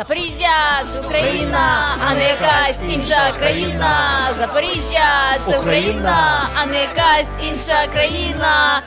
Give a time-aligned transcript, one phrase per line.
[0.00, 4.20] Запоріжжя це Україна, а не якась інша країна.
[4.38, 8.82] Запоріжжя це Україна, а не якась інша країна.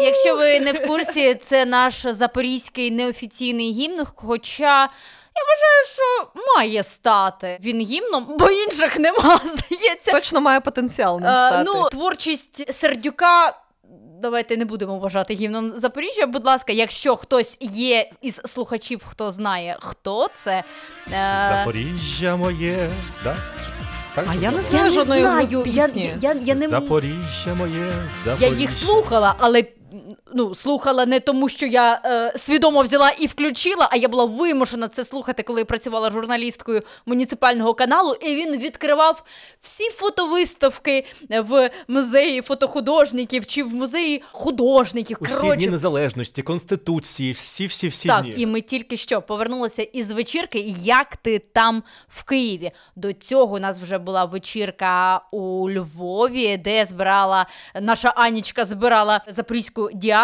[0.00, 4.06] Якщо ви не в курсі, це наш запорізький неофіційний гімн.
[4.16, 4.80] Хоча
[5.36, 10.12] я вважаю, що має стати він гімном, бо інших нема, здається.
[10.12, 13.54] Точно має потенціал ним Е, ну, творчість Сердюка.
[14.22, 16.26] Давайте не будемо вважати гімном Запоріжжя.
[16.26, 20.64] Будь ласка, якщо хтось є із слухачів, хто знає, хто це.
[21.12, 22.90] Е, Запоріжжя моє.
[23.24, 23.36] Да?
[24.14, 26.02] Так А я не знаю я жодної не знаю, пісні.
[26.20, 27.92] я, я, я, я не Запоріжжя моє,
[28.40, 29.64] я їх слухала, але
[30.34, 34.88] ну, слухала не тому, що я е, свідомо взяла і включила, а я була вимушена
[34.88, 38.14] це слухати, коли працювала журналісткою муніципального каналу.
[38.14, 39.24] І він відкривав
[39.60, 45.18] всі фотовиставки в музеї фотохудожників чи в музеї художників.
[45.20, 48.34] Усі Коротше, дні незалежності, конституції, всі-всі-всі так, дні.
[48.36, 50.58] і ми тільки що повернулися із вечірки.
[50.82, 52.70] Як ти там в Києві?
[52.96, 57.46] До цього у нас вже була вечірка у Львові, де збирала
[57.80, 60.17] наша Анічка збирала запорізьку діаспору.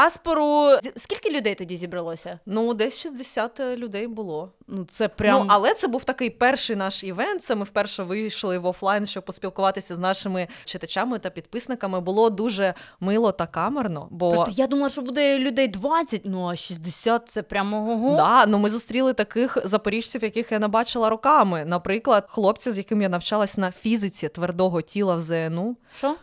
[0.82, 2.38] З- Скільки людей тоді зібралося?
[2.46, 4.52] Ну, десь 60 людей було.
[4.68, 7.42] Ну це прям Ну, але це був такий перший наш івент.
[7.42, 12.00] Це ми вперше вийшли в офлайн, щоб поспілкуватися з нашими читачами та підписниками.
[12.00, 14.08] Було дуже мило та камерно.
[14.10, 18.16] Бо просто я думала, що буде людей 20, ну а 60 це прямо ого.
[18.16, 21.64] Да, ну ми зустріли таких запоріжців, яких я не бачила роками.
[21.64, 25.76] Наприклад, хлопця, з яким я навчалась на фізиці твердого тіла в ЗНУ.
[25.96, 26.16] Що?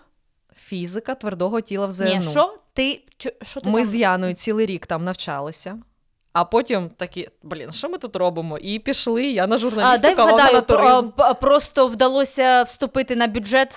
[0.56, 2.16] Фізика твердого тіла в ЗНУ.
[2.16, 2.56] Ні, що?
[2.74, 3.90] Ти чо- що ти Ми там?
[3.90, 5.78] з Яною цілий рік там навчалися.
[6.34, 8.58] А потім такі, блін, що ми тут робимо?
[8.58, 9.24] І пішли.
[9.26, 11.10] Я на журналістику, а вона на про- туризм.
[11.42, 13.70] просто вдалося вступити на бюджет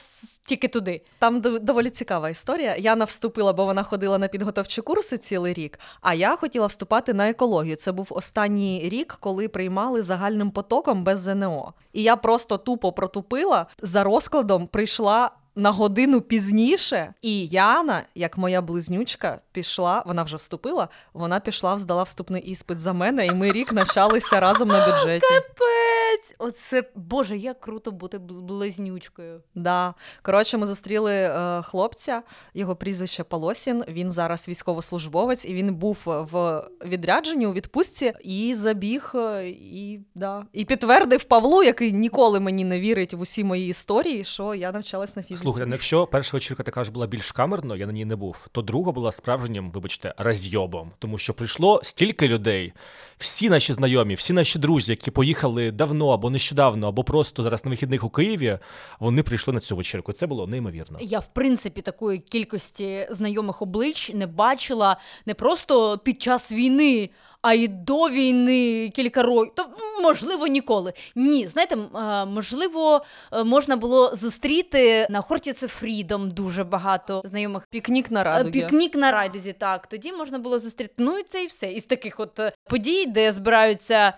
[0.47, 1.03] тільки туди.
[1.19, 2.77] Там доволі цікава історія.
[2.77, 5.79] Яна вступила, бо вона ходила на підготовчі курси цілий рік.
[6.01, 7.77] А я хотіла вступати на екологію.
[7.77, 11.75] Це був останній рік, коли приймали загальним потоком без ЗНО.
[11.93, 14.67] І я просто тупо протупила за розкладом.
[14.67, 15.31] Прийшла.
[15.57, 22.03] На годину пізніше, і Яна, як моя близнючка, пішла, вона вже вступила, вона пішла, здала
[22.03, 25.27] вступний іспит за мене, і ми рік навчалися разом на бюджеті.
[25.27, 26.35] Капець!
[26.39, 29.41] Оце боже, як круто бути близнючкою.
[29.55, 29.95] Да.
[30.23, 32.23] Коротше, ми зустріли е, хлопця,
[32.55, 33.85] його прізвище Полосін.
[33.89, 40.47] Він зараз військовослужбовець, і він був в відрядженні у відпустці і забіг, е, і, да,
[40.53, 45.17] і підтвердив Павлу, який ніколи мені не вірить в усі мої історії, що я навчалась
[45.17, 45.44] на фізиці.
[45.45, 48.49] Слухайте, ну якщо перша вечірка така ж була більш камерно, я на ній не був,
[48.53, 50.91] то друга була справжнім, вибачте, розйобом.
[50.99, 52.73] Тому що прийшло стільки людей,
[53.19, 57.71] всі наші знайомі, всі наші друзі, які поїхали давно або нещодавно, або просто зараз на
[57.71, 58.59] вихідних у Києві,
[59.01, 60.13] вони прийшли на цю вечірку.
[60.13, 60.99] Це було неймовірно.
[61.01, 67.11] Я, в принципі, такої кількості знайомих облич не бачила не просто під час війни,
[67.45, 69.53] а й до війни кілька років.
[69.55, 69.67] Та,
[70.03, 70.93] можливо, ніколи.
[71.15, 77.67] Ні, знаєте, е, можливо, е, можна було зустріти на Хортіце Фрідом дуже багато знайомих.
[77.71, 78.53] Пікнік на Е, радугі.
[78.53, 79.87] Пікнік на райдузі, так.
[79.87, 80.95] Тоді можна було зустріти.
[80.99, 81.73] Ну і це і все.
[81.73, 82.41] Із таких от
[82.71, 84.13] подій, де збираються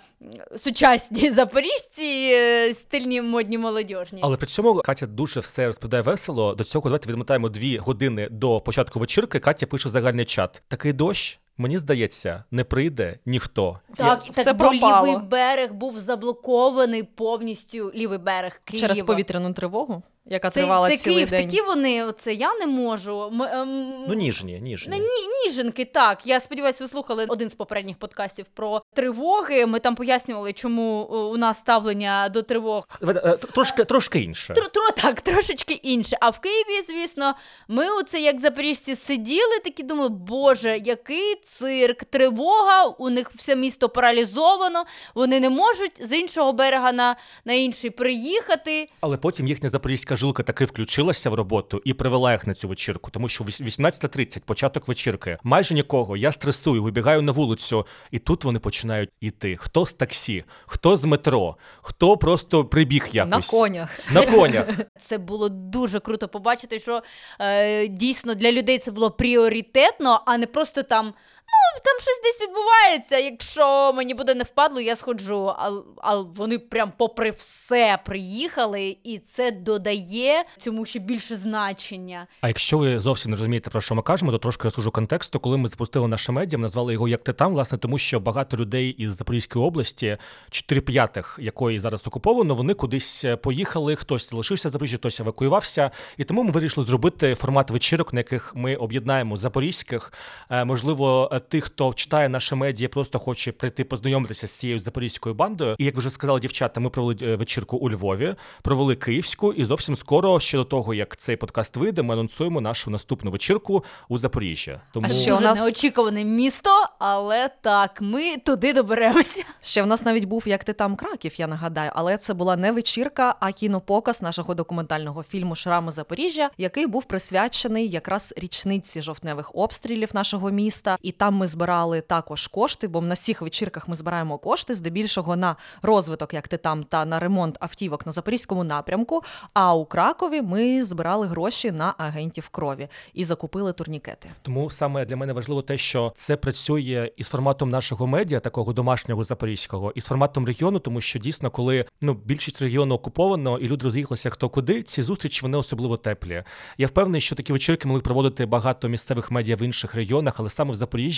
[0.56, 4.20] сучасні запоріжці, стильні, модні, молодіжні.
[4.22, 6.54] Але при цьому Катя дуже все розповідає весело.
[6.54, 9.38] До цього давайте відмотаємо дві години до початку вечірки.
[9.38, 11.40] Катя пише загальний чат: такий дощ.
[11.58, 13.80] Мені здається, не прийде ніхто.
[13.96, 15.06] Так, Все так бо пропало.
[15.06, 18.88] лівий берег був заблокований повністю лівий берег Києва.
[18.88, 21.46] Через повітряну тривогу, яка це, тривала це цілий Київ, день.
[21.48, 23.22] такі вони, оце я не можу.
[23.22, 24.96] М, ем, Ну ніжні, ніжні.
[24.98, 25.06] Ні,
[25.44, 26.18] ніженки, так.
[26.24, 29.66] Я сподіваюся, ви слухали один з попередніх подкастів про тривоги.
[29.66, 34.54] Ми там пояснювали, чому е, у нас ставлення до тривог е, Трошки, трошки інше.
[34.54, 36.16] Тро, тро, так, трошечки інше.
[36.20, 37.34] А в Києві, звісно,
[37.68, 43.88] ми оце як запоріжці сиділи, такі думали, боже, який цирк, тривога, у них все місто
[43.88, 48.88] паралізовано, вони не можуть з іншого берега на, на інший приїхати.
[49.00, 53.10] Але потім їхня запорізька жилка таки включилася в роботу і привела їх на цю вечірку,
[53.10, 55.38] тому що віс- 18.30, початок вечірки.
[55.42, 56.16] Майже нікого.
[56.16, 59.56] Я стресую, вибігаю на вулицю, і тут вони починають іти.
[59.60, 63.88] Хто з таксі, хто з метро, хто просто прибіг На якось конях.
[64.12, 64.66] На конях.
[65.00, 67.02] Це було дуже круто побачити, що
[67.40, 71.14] е, дійсно для людей це було пріоритетно, а не просто там.
[71.48, 73.18] Ну, там щось десь відбувається.
[73.18, 75.48] Якщо мені буде не впадло, я сходжу.
[75.58, 75.70] А,
[76.02, 82.26] а вони прям попри все приїхали, і це додає цьому ще більше значення.
[82.40, 85.40] А якщо ви зовсім не розумієте, про що ми кажемо, то трошки розкажу контексту.
[85.40, 88.56] Коли ми запустили наше медіа, ми назвали його як ти там, власне, тому що багато
[88.56, 90.16] людей із Запорізької області,
[90.50, 95.90] 4 п'ятих якої зараз окуповано, вони кудись е, поїхали, хтось залишився в Запоріжжі, хтось евакуювався.
[96.16, 100.12] І тому ми вирішили зробити формат вечірок, на яких ми об'єднаємо запорізьких,
[100.50, 105.76] е, можливо, тих, хто читає наше медіа, просто хоче прийти познайомитися з цією запорізькою бандою.
[105.78, 109.96] І як вже сказали дівчата, ми провели е, вечірку у Львові, провели київську, і зовсім
[109.96, 114.78] скоро, ще до того як цей подкаст вийде, ми анонсуємо нашу наступну вечірку у Запоріжжі.
[114.92, 115.36] Тому А що?
[115.36, 119.44] У нас- неочікуване місто, але так, ми туди доберемося.
[119.60, 122.72] Ще в нас навіть був як ти там Краків, я нагадаю, але це була не
[122.72, 130.08] вечірка, а кінопоказ нашого документального фільму Шрами Запоріжжя, який був присвячений якраз річниці жовтневих обстрілів
[130.14, 130.96] нашого міста.
[131.02, 135.56] І там ми збирали також кошти, бо на всіх вечірках ми збираємо кошти, здебільшого на
[135.82, 139.22] розвиток, як ти там, та на ремонт автівок на запорізькому напрямку.
[139.54, 144.28] А у Кракові ми збирали гроші на агентів крові і закупили турнікети.
[144.42, 149.24] Тому саме для мене важливо те, що це працює із форматом нашого медіа, такого домашнього
[149.24, 153.84] запорізького, і з форматом регіону, тому що дійсно, коли ну більшість регіону окуповано і люди
[153.84, 156.44] роз'їхалися хто куди, ці зустрічі вони особливо теплі.
[156.78, 160.72] Я впевнений, що такі вечірки могли проводити багато місцевих медіа в інших регіонах, але саме
[160.72, 161.15] в Запоріжжі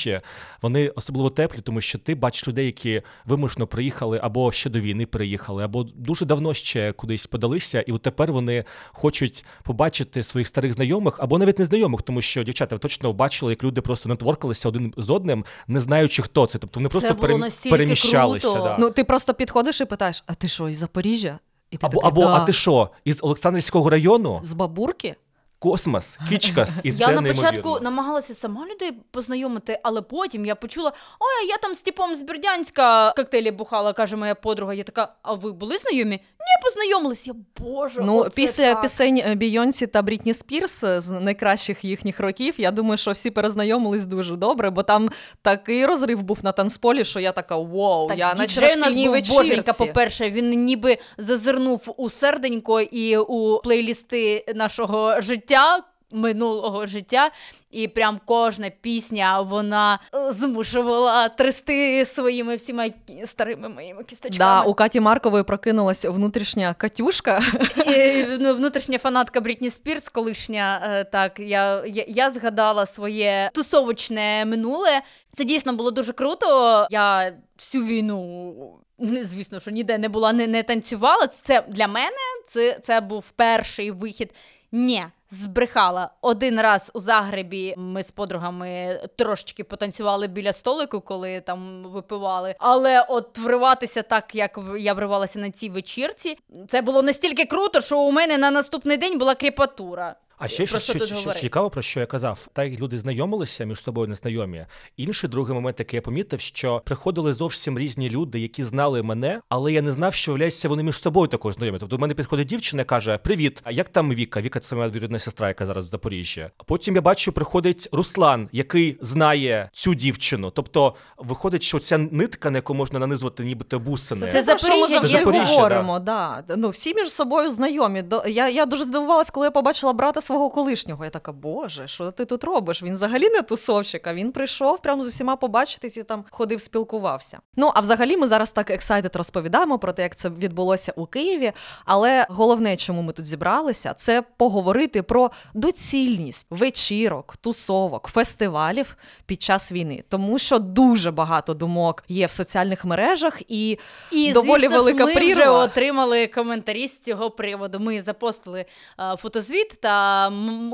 [0.63, 5.07] вони особливо теплі, тому що ти бачиш людей, які вимушено приїхали або ще до війни
[5.07, 10.73] приїхали, або дуже давно ще кудись подалися, і от тепер вони хочуть побачити своїх старих
[10.73, 14.95] знайомих або навіть незнайомих, тому що дівчата ви точно бачили, як люди просто нетворкалися один
[14.97, 16.59] з одним, не знаючи хто це.
[16.59, 18.47] Тобто вони просто настільки переміщалися.
[18.47, 18.65] круто.
[18.65, 18.77] Да.
[18.81, 21.39] Ну ти просто підходиш і питаєш: а ти що, із Запоріжжя?
[21.71, 22.35] І ти або, такий, або «Да».
[22.35, 24.41] а ти що, із Олександрівського району?
[24.43, 25.17] з бабурки?
[25.61, 27.51] Космос, кічкас, і це я на неймовірно.
[27.51, 32.23] початку намагалася сама людей познайомити, але потім я почула: ой, я там з типом з
[32.23, 34.75] Бердянська коктейлі бухала, каже моя подруга.
[34.75, 36.21] Я така, а ви були знайомі?
[36.49, 37.29] Ні, познайомились.
[37.61, 38.01] Боже.
[38.05, 38.83] Ну, оце після так.
[38.83, 43.31] пісень е, Бійонсі та Брітні Спірс е, з найкращих їхніх років, я думаю, що всі
[43.31, 45.11] перезнайомились дуже добре, бо там
[45.43, 49.09] такий розрив був на танцполі, що я така вау, Так, я на діджей у шкільній
[49.09, 55.85] був боженька, по-перше, він ніби зазирнув у серденько і у плейлісти нашого життя.
[56.13, 57.31] Минулого життя,
[57.71, 62.89] і прям кожна пісня вона е, змушувала трясти своїми всіма
[63.25, 67.43] старими моїми Да, у Каті Маркової прокинулась внутрішня Катюшка.
[67.87, 74.45] І, ну, внутрішня фанатка Брітні Спірс, колишня, е, так я, я, я згадала своє тусовочне
[74.45, 75.03] минуле.
[75.37, 76.87] Це дійсно було дуже круто.
[76.91, 78.55] Я всю війну,
[78.99, 81.27] ну, звісно, що ніде не була, не, не танцювала.
[81.27, 82.17] Це для мене
[82.47, 84.31] це, це був перший вихід.
[84.73, 87.75] Ні, збрехала один раз у Загребі.
[87.77, 92.55] Ми з подругами трошечки потанцювали біля столику, коли там випивали.
[92.59, 96.39] Але от вриватися так, як я вривалася на цій вечірці,
[96.69, 100.17] це було настільки круто, що у мене на наступний день була кріпатура.
[100.39, 102.99] А ще Про що, що що, що, цікаво, про що я казав, так як люди
[102.99, 104.67] знайомилися між собою незнайомі.
[104.97, 109.73] Інший другий момент, який я помітив, що приходили зовсім різні люди, які знали мене, але
[109.73, 111.79] я не знав, що виявляється, вони між собою також знайомі.
[111.79, 114.41] Тобто до мене підходить дівчина, і каже: Привіт, а як там Віка?
[114.41, 116.51] Віка це моя двірідна сестра, яка зараз в Запоріжжі.
[116.59, 120.51] А потім я бачу, приходить Руслан, який знає цю дівчину.
[120.51, 124.21] Тобто виходить, що ця нитка, на яку можна нанизувати, нібито бусини.
[124.21, 125.99] Це що ми Запоріжжя, завжди говоримо.
[125.99, 126.45] Да.
[126.57, 128.03] Ну, всі між собою знайомі.
[128.03, 131.05] До- Я, я дуже здивувалась, коли я побачила брата свого колишнього.
[131.05, 132.83] Я така, боже, що ти тут робиш?
[132.83, 137.39] Він взагалі не тусовщик, а він прийшов прям з усіма побачитись і там ходив, спілкувався.
[137.57, 141.53] Ну а взагалі ми зараз так ексайтед розповідаємо про те, як це відбулося у Києві.
[141.85, 148.97] Але головне, чому ми тут зібралися, це поговорити про доцільність вечірок, тусовок, фестивалів
[149.27, 153.79] під час війни, тому що дуже багато думок є в соціальних мережах і.
[154.13, 157.81] І Доволі звісно велика ми вже отримали коментарі з цього приводу.
[157.81, 158.65] Ми запостили
[159.01, 160.18] е, фотозвіт та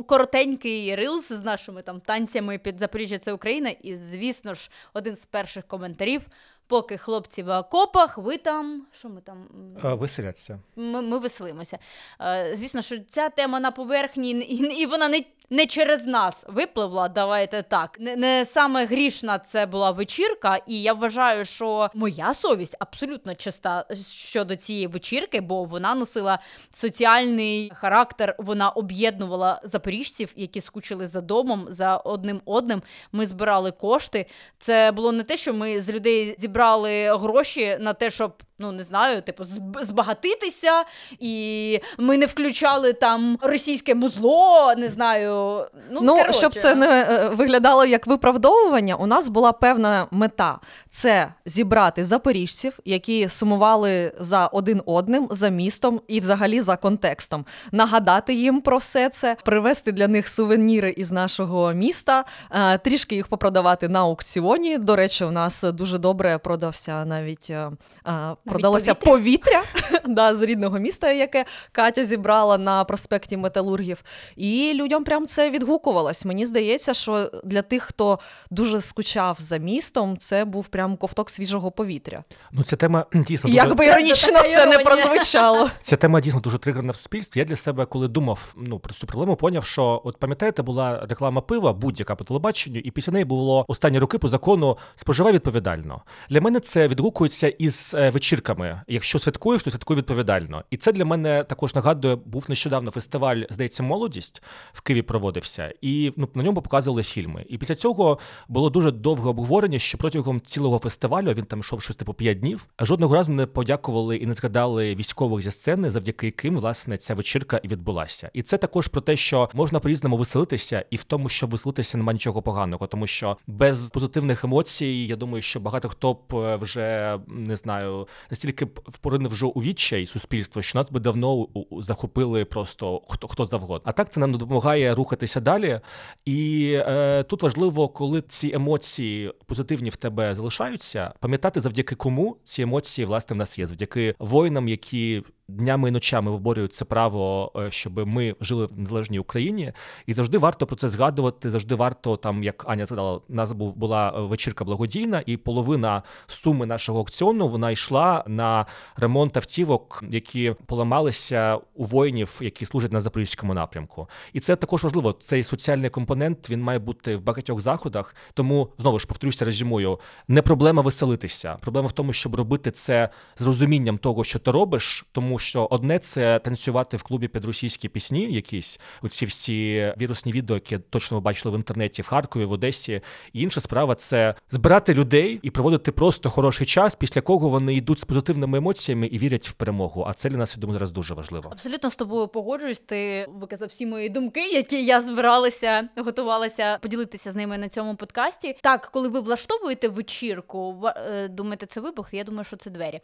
[0.07, 3.69] коротенький рилс з нашими там танцями під Запоріжжя це Україна.
[3.69, 6.23] І звісно ж, один з перших коментарів.
[6.67, 8.87] Поки хлопці в окопах, ви там.
[8.93, 9.47] Що ми там?
[9.83, 10.61] Веселяться.
[10.77, 11.79] ми, ми веселимося.
[12.21, 17.09] Е, звісно, що ця тема на поверхні, і, і вона не, не через нас випливла.
[17.09, 17.97] Давайте так.
[18.01, 23.85] Не, не саме грішна це була вечірка, і я вважаю, що моя совість абсолютно чиста
[24.13, 26.39] щодо цієї вечірки, бо вона носила
[26.73, 28.37] соціальний характер.
[28.39, 32.83] Вона об'єднувала запоріжців, які скучили за домом, за одним одним.
[33.13, 34.27] Ми збирали кошти.
[34.59, 38.43] Це було не те, що ми з людей зібрали гроші на те, щоб.
[38.59, 40.85] Ну, не знаю, типу, зб- збагатитися,
[41.19, 45.65] і ми не включали там російське музло, не знаю.
[45.91, 46.33] Ну, Ну, коротше.
[46.39, 50.59] щоб це не е, виглядало як виправдовування, у нас була певна мета:
[50.91, 58.35] це зібрати запоріжців, які сумували за один одним, за містом і взагалі за контекстом, нагадати
[58.35, 63.89] їм про все це, привезти для них сувеніри із нашого міста, е, трішки їх попродавати
[63.89, 64.79] на аукціоні.
[64.79, 67.71] До речі, у нас дуже добре продався навіть е,
[68.07, 69.63] е, продалося повітря,
[70.09, 74.03] да, з рідного міста, яке Катя зібрала на проспекті Металургів.
[74.37, 76.25] І людям прям це відгукувалось.
[76.25, 78.19] Мені здається, що для тих, хто
[78.51, 82.25] дуже скучав за містом, це був прям ковток свіжого повітря.
[82.53, 85.71] Ну, ця тема дійсно Як би іронічно Така це не прозвучало.
[85.83, 87.41] Ця тема дійсно дуже тригерна в суспільстві.
[87.41, 91.41] Я для себе, коли думав ну про цю проблему, поняв, що от пам'ятаєте, була реклама
[91.41, 96.03] пива, будь-яка по телебаченню, і після неї було останні роки по закону споживай відповідально.
[96.31, 98.83] Для мене це відгукується із е, вечірками.
[98.89, 100.65] Якщо святкуєш, то святкуй відповідально.
[100.71, 106.13] І це для мене також нагадує, був нещодавно фестиваль, здається, молодість в Києві проводився, і
[106.17, 107.45] ну на ньому показували фільми.
[107.49, 111.97] І після цього було дуже довге обговорення, що протягом цілого фестивалю він там йшов щось
[111.97, 112.67] типу 5 днів.
[112.77, 117.15] а Жодного разу не подякували і не згадали військових зі сцени, завдяки яким власне ця
[117.15, 118.31] вечірка і відбулася.
[118.33, 122.15] І це також про те, що можна по-різному веселитися, і в тому, що веселитися немає
[122.15, 127.19] нічого поганого, тому що без позитивних емоцій, я думаю, що багато хто б е, вже
[127.29, 133.45] не знаю, настільки впоринив у відчай суспільство, що нас би давно захопили просто хто хто
[133.45, 133.83] завгодно.
[133.85, 135.81] А так це нам допомагає рухатися далі.
[136.25, 142.63] І е, тут важливо, коли ці емоції позитивні в тебе залишаються, пам'ятати завдяки кому ці
[142.63, 147.71] емоції власне в нас є, завдяки воїнам, які днями і ночами виборюють це право, е,
[147.71, 149.73] щоб ми жили в незалежній Україні.
[150.07, 151.51] І завжди варто про це згадувати.
[151.51, 156.03] Завжди варто там, як Аня згадала, у нас був була е, вечірка благодійна, і половина
[156.27, 163.01] суми нашого аукціону вона йшла на ремонт автівок, які поламалися у воїнів, які служать на
[163.01, 164.09] запорізькому напрямку.
[164.33, 165.13] І це також важливо.
[165.13, 168.15] Цей соціальний компонент він має бути в багатьох заходах.
[168.35, 169.99] Тому знову ж повторюся, резюмую,
[170.29, 171.57] не проблема веселитися.
[171.61, 173.09] Проблема в тому, щоб робити це
[173.39, 177.89] з розумінням того, що ти робиш, тому що одне це танцювати в клубі під російські
[177.89, 182.53] пісні, якісь оці всі вірусні відео, які точно ви бачили в інтернеті в Харкові, в
[182.53, 183.01] Одесі.
[183.33, 187.99] І інша справа це збирати людей і проводити просто хороший час, після кого вони йдуть
[187.99, 190.05] з позитивними емоціями і вірять в перемогу.
[190.09, 191.49] А це для нас я думаю зараз дуже важливо.
[191.53, 192.81] Абсолютно з тобою погоджуюсь.
[192.81, 198.57] Ти виказав всі мої думки, які я збиралася, готувалася поділитися з ними на цьому подкасті.
[198.63, 202.15] Так, коли ви влаштовуєте вечірку, е, думаєте, це вибух?
[202.15, 203.01] Я думаю, що це двері.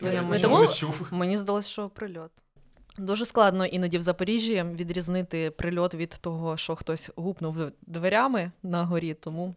[0.00, 0.68] Я тому
[1.10, 2.30] Мені здалося, що прильот.
[2.98, 9.14] Дуже складно іноді в Запоріжжі відрізнити прильот від того, що хтось гупнув дверями на горі,
[9.14, 9.54] тому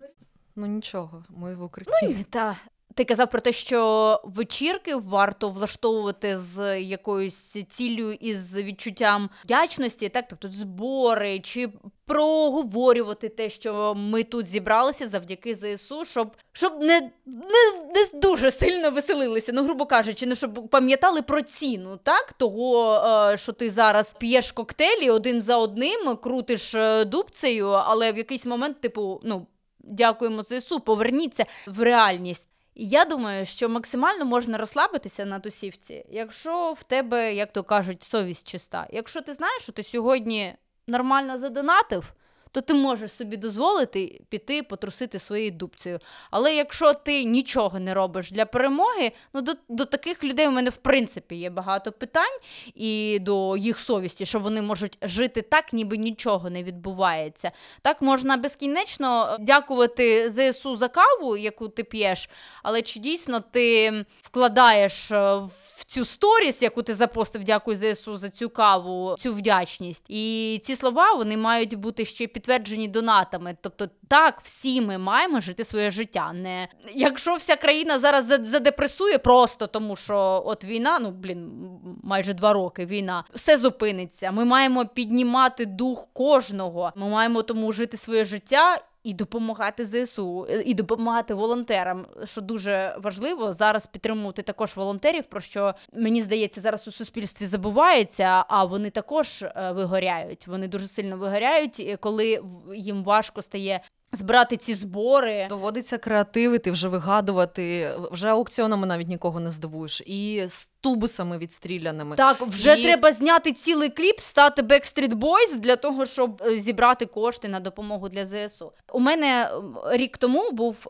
[0.55, 2.25] ну нічого, ми в укритті.
[2.29, 2.57] Та.
[2.97, 10.09] Ти казав про те, що вечірки варто влаштовувати з якоюсь ціллю і з відчуттям вдячності,
[10.09, 11.69] так, тобто збори, чи
[12.05, 18.91] проговорювати те, що ми тут зібралися завдяки ЗСУ, щоб, щоб не, не, не дуже сильно
[18.91, 19.51] веселилися.
[19.55, 24.51] Ну, грубо кажучи, не щоб пам'ятали про ціну, так, того, е, що ти зараз п'єш
[24.51, 29.47] коктейлі один за одним, крутиш е, дубцею, але в якийсь момент, типу, ну.
[29.89, 32.47] Дякуємо ЗСУ, поверніться в реальність.
[32.79, 38.47] Я думаю, що максимально можна розслабитися на тусівці, якщо в тебе, як то кажуть, совість
[38.47, 38.87] чиста.
[38.91, 40.55] Якщо ти знаєш, що ти сьогодні
[40.87, 42.13] нормально задонатив,
[42.57, 45.99] то ти можеш собі дозволити піти потрусити своєю дубцею.
[46.31, 50.69] Але якщо ти нічого не робиш для перемоги, ну до, до таких людей у мене
[50.69, 52.39] в принципі є багато питань
[52.75, 57.51] і до їх совісті, що вони можуть жити так, ніби нічого не відбувається.
[57.81, 62.29] Так можна безкінечно дякувати ЗСУ за каву, яку ти п'єш,
[62.63, 65.35] але чи дійсно ти вкладаєш е,
[65.77, 70.05] в цю сторіс, яку ти запостив, дякую ЗСУ за цю каву, цю вдячність.
[70.09, 73.57] І ці слова вони мають бути ще підтверджені донатами.
[73.61, 76.33] Тобто, так, всі ми маємо жити своє життя.
[76.33, 81.69] Не якщо вся країна зараз задепресує, просто тому що от війна, ну блін,
[82.03, 84.31] майже два роки війна, все зупиниться.
[84.31, 86.91] Ми маємо піднімати дух кожного.
[86.95, 88.81] Ми маємо тому жити своє життя.
[89.07, 95.73] І допомагати ЗСУ, і допомагати волонтерам, що дуже важливо зараз підтримувати також волонтерів, про що
[95.93, 98.43] мені здається зараз у суспільстві забувається.
[98.47, 100.47] А вони також е, вигоряють.
[100.47, 102.41] Вони дуже сильно вигоряють, е, коли
[102.75, 105.47] їм важко стає збирати ці збори.
[105.49, 112.15] Доводиться креативити, вже вигадувати, вже аукціонами навіть нікого не здивуєш, і з тубусами відстріляними.
[112.15, 117.05] Так, вже І- треба зняти цілий кліп, стати Backstreet Boys для того, щоб е, зібрати
[117.05, 118.71] кошти на допомогу для ЗСУ.
[118.93, 119.51] У мене
[119.91, 120.87] рік тому був.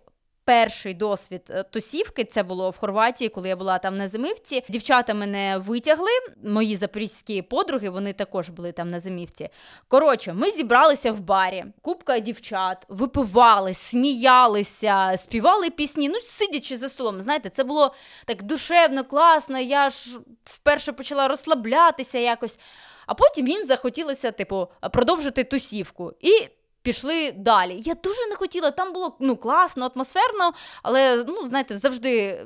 [0.48, 4.63] Перший досвід е, тусівки це було в Хорватії, коли я була там на зимівці.
[4.70, 6.12] Дівчата мене витягли.
[6.44, 9.50] Мої запорізькі подруги, вони також були там на зимівці.
[9.88, 16.10] Коротше, ми зібралися в барі, купка дівчат, випивали, сміялися, співали пісні.
[16.10, 17.22] Ну, сидячи за столом.
[17.22, 17.94] Знаєте, це було
[18.25, 19.60] так душевно, класно.
[19.60, 22.60] Я ж вперше почала розслаблятися якось.
[23.06, 26.13] А потім їм захотілося, типу, продовжити тусівку.
[26.20, 26.48] І
[26.88, 27.82] пішли далі.
[27.86, 30.53] Я дуже не хотіла, там було ну, класно, атмосферно,
[30.84, 32.39] але ну, знаєте, завжди.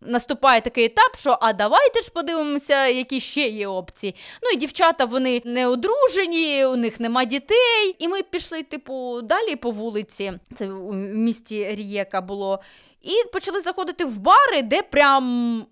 [0.00, 4.14] наступає такий етап, що а давайте ж подивимося, які ще є опції.
[4.42, 7.96] Ну і дівчата вони не одружені, у них нема дітей.
[7.98, 10.32] І ми пішли, типу, далі по вулиці.
[10.56, 12.60] Це у місті Рієка було.
[13.02, 15.66] І почали заходити в бари, де прям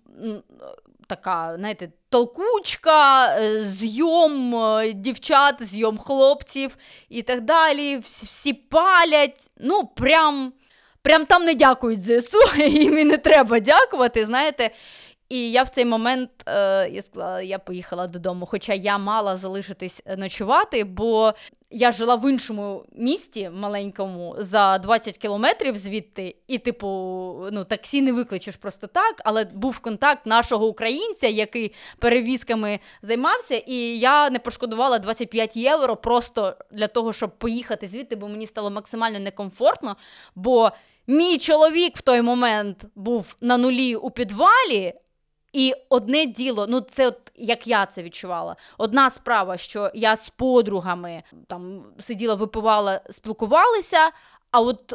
[1.07, 6.77] така, знаєте, толкучка, е, зйом е, дівчат, зйом хлопців
[7.09, 7.97] і так далі.
[7.97, 9.49] Всі, палять.
[9.57, 10.53] Ну, прям,
[11.01, 14.71] прям там не дякують ЗСУ, їм і не треба дякувати, знаєте.
[15.29, 18.45] І я в цей момент е, я сказала, я поїхала додому.
[18.45, 21.33] Хоча я мала залишитись е, ночувати, бо
[21.69, 26.87] я жила в іншому місті маленькому за 20 кілометрів звідти, і, типу,
[27.51, 33.75] ну, таксі не викличеш просто так, але був контакт нашого українця, який перевізками займався, і
[33.99, 39.19] я не пошкодувала 25 євро просто для того, щоб поїхати звідти, бо мені стало максимально
[39.19, 39.95] некомфортно.
[40.35, 40.71] Бо
[41.07, 44.93] мій чоловік в той момент був на нулі у підвалі.
[45.53, 48.55] І одне діло, ну це от як я це відчувала.
[48.77, 54.11] Одна справа, що я з подругами там сиділа, випивала, спілкувалися,
[54.51, 54.93] а от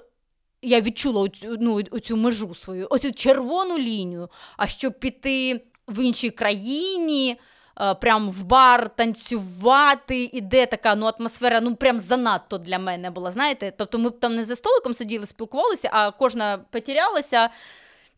[0.63, 4.29] я відчула оцю, ну, оцю межу свою, оцю червону лінію.
[4.57, 7.41] А щоб піти в іншій країні,
[7.81, 13.31] е, прям в бар танцювати, іде така ну, атмосфера, ну прям занадто для мене була.
[13.31, 13.73] Знаєте?
[13.79, 17.51] Тобто ми б там не за столиком сиділи, спілкувалися, а кожна потерялася.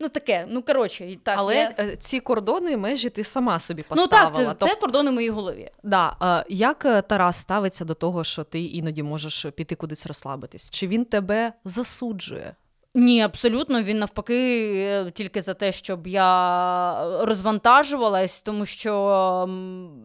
[0.05, 1.35] Ну таке, ну коротше, так.
[1.39, 1.75] Але я...
[1.79, 5.71] е, ці кордони, межі ти сама собі Ну так, це, це кордони в моїй голові.
[5.83, 10.71] Да, е, як е, Тарас ставиться до того, що ти іноді можеш піти кудись розслабитись?
[10.71, 12.55] Чи він тебе засуджує?
[12.97, 13.83] Ні, абсолютно.
[13.83, 19.49] Він навпаки тільки за те, щоб я розвантажувалась, тому що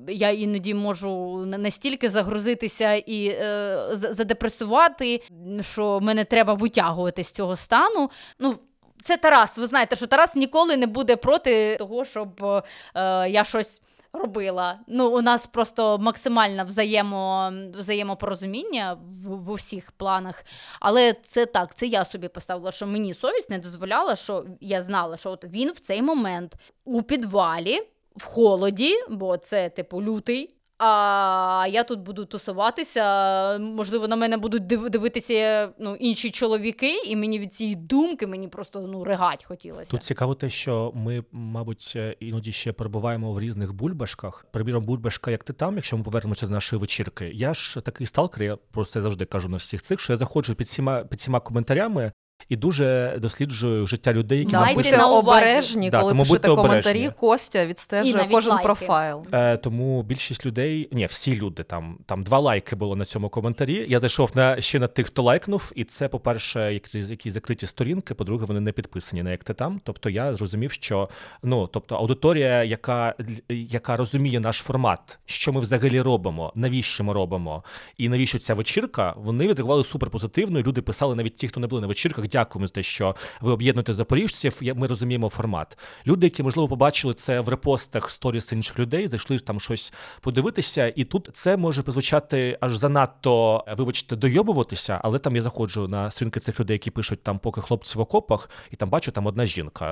[0.07, 5.21] я іноді можу на- настільки загрузитися і е, задепресувати,
[5.61, 8.09] що мене треба витягувати з цього стану.
[8.39, 8.55] Ну,
[9.03, 9.57] це Тарас.
[9.57, 13.81] Ви знаєте, що Тарас ніколи не буде проти того, щоб е, я щось.
[14.13, 14.79] Робила.
[14.87, 20.43] Ну, у нас просто максимальне взаємо, взаємопорозуміння в, в усіх планах.
[20.79, 25.17] Але це так, це я собі поставила, що мені совість не дозволяла, що я знала,
[25.17, 26.53] що от він в цей момент
[26.85, 27.79] у підвалі,
[28.15, 30.58] в холоді, бо це типу лютий.
[30.79, 33.57] А я тут буду тусуватися.
[33.57, 38.47] Можливо, на мене будуть див- дивитися ну, інші чоловіки, і мені від цієї думки мені
[38.47, 39.91] просто ну ригать хотілося.
[39.91, 44.45] Тут цікаво те, що ми, мабуть, іноді ще перебуваємо в різних бульбашках.
[44.51, 47.31] Приміром, бульбашка, як ти там, якщо ми повернемося до нашої вечірки.
[47.33, 50.67] Я ж такий сталкер, я просто завжди кажу на всіх цих, що я заходжу під
[50.67, 52.11] всіма під всіма коментарями
[52.49, 56.49] і дуже досліджую життя людей, які Дайте мабуть, будьте на обережні, Да, коли тому пишете
[56.49, 56.67] обережні.
[56.93, 57.11] коментарі.
[57.19, 58.63] Костя відстежує кожен лайки.
[58.63, 59.25] профайл.
[59.31, 63.85] Е, тому більшість людей, ні, всі люди там, там два лайки було на цьому коментарі.
[63.89, 68.13] Я зайшов на ще на тих, хто лайкнув, і це, по-перше, які, які закриті сторінки.
[68.13, 69.81] По-друге, вони не підписані на як ти там.
[69.83, 71.09] Тобто я зрозумів, що
[71.43, 73.15] ну тобто аудиторія, яка,
[73.49, 77.63] яка розуміє наш формат, що ми взагалі робимо, навіщо ми робимо,
[77.97, 80.59] і навіщо ця вечірка, вони відреагували супер позитивно.
[80.59, 82.27] І люди писали навіть ті, хто не були на вечірках.
[82.39, 84.59] Дякуємо за те, що ви об'єднуєте запоріжців.
[84.75, 85.77] Ми розуміємо формат.
[86.07, 91.03] Люди, які можливо побачили це в репостах сторіс інших людей, зайшли там щось подивитися, і
[91.03, 96.39] тут це може прозвучати аж занадто, е, вибачте, дойобуватися, але там я заходжу на сторінки
[96.39, 99.91] цих людей, які пишуть там, поки хлопці в окопах, і там бачу там одна жінка,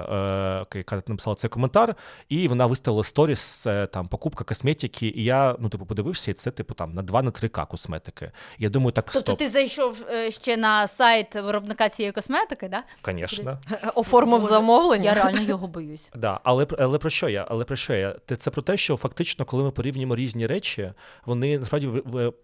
[0.73, 1.95] е, яка написала цей коментар,
[2.29, 6.51] і вона виставила сторіс, е, там покупка косметики, і я ну типу подивився, і це
[6.51, 8.31] типу там на 2 на 3К косметики.
[8.57, 12.36] Я думаю, так Тобто стоп, ти зайшов е, ще на сайт виробника цієї косметики,
[12.69, 12.83] да?
[13.05, 13.59] звісно.
[13.95, 15.03] Оформив замовлення.
[15.03, 16.09] Я реально його боюсь.
[16.15, 17.47] Да, але але про що я?
[17.49, 18.15] Але про що я?
[18.37, 20.91] Це про те, що фактично, коли ми порівнюємо різні речі,
[21.25, 21.89] вони насправді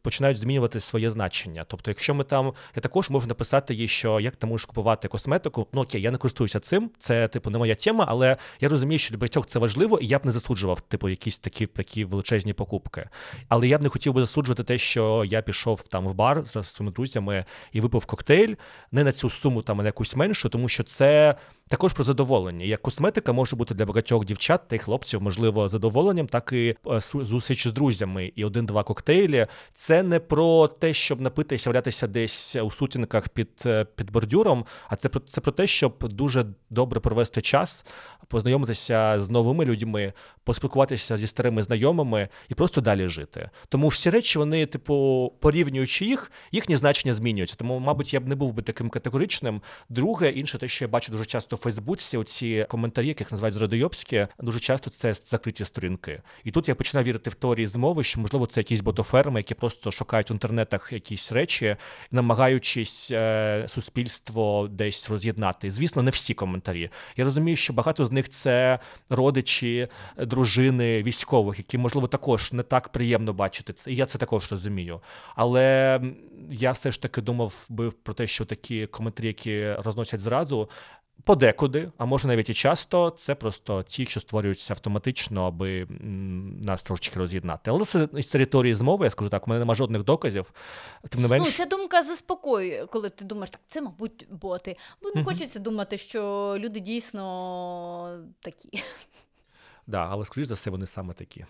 [0.02, 1.66] починають змінювати своє значення.
[1.68, 5.68] Тобто, якщо ми там, я також можу написати їй, що як ти можеш купувати косметику.
[5.74, 9.12] Ну окей, я не користуюся цим, це типу не моя тема, але я розумію, що
[9.12, 13.10] для багатьох це важливо, і я б не засуджував, типу, якісь такі такі величезні покупки.
[13.50, 16.64] Але я б не хотів би засуджувати те, що я пішов там в бар з
[16.64, 18.56] своїми друзями і випив коктейль
[18.92, 21.36] не на цю суму, там на якусь меншу, тому що це
[21.68, 22.66] також про задоволення.
[22.66, 27.00] Як косметика може бути для багатьох дівчат та й хлопців, можливо, задоволенням, так і е,
[27.14, 29.48] зустріч з друзями і один-два коктейлі.
[29.74, 34.96] Це не про те, щоб напитися, валятися десь у сутінках під, е, під бордюром, а
[34.96, 37.86] це про це про те, щоб дуже добре провести час,
[38.28, 43.50] познайомитися з новими людьми, поспілкуватися зі старими знайомими і просто далі жити.
[43.70, 47.56] Тому всі речі, вони, типу, порівнюючи їх, їхні значення змінюються.
[47.56, 49.62] Тому, мабуть, я б не був би таким категоричним.
[49.90, 54.60] Друге, інше, те, що я бачу дуже часто Фейсбуці оці коментарі, яких називають зрадойобські, дуже
[54.60, 56.22] часто це закриті сторінки.
[56.44, 59.92] І тут я починаю вірити в теорії змови, що можливо це якісь ботоферми, які просто
[59.92, 61.76] шукають в інтернетах якісь речі,
[62.12, 65.72] намагаючись е, суспільство десь роз'єднати.
[65.72, 66.90] Звісно, не всі коментарі.
[67.18, 72.90] Я розумію, що багато з них це родичі, дружини військових, які можливо також не так
[72.90, 73.92] приємно бачити це.
[73.92, 75.02] І я це також розумію.
[75.36, 76.02] Але
[76.52, 80.70] я все ж таки думав би про те, що такі коментарі, які розносять зраду.
[81.26, 85.88] Подекуди, а може навіть і часто, це просто ті, що створюються автоматично, аби
[86.64, 87.72] нас трошечки роз'єднати.
[87.72, 90.54] Але це із території змови, я скажу так, у мене немає жодних доказів.
[91.10, 94.78] Тим не менш, Ну, ця думка заспокоює, коли ти думаєш, так це, мабуть, боти.
[95.02, 95.26] Бо не Мгм.
[95.26, 98.84] хочеться думати, що люди дійсно такі.
[99.88, 101.46] да, але скоріш за все, вони саме такі.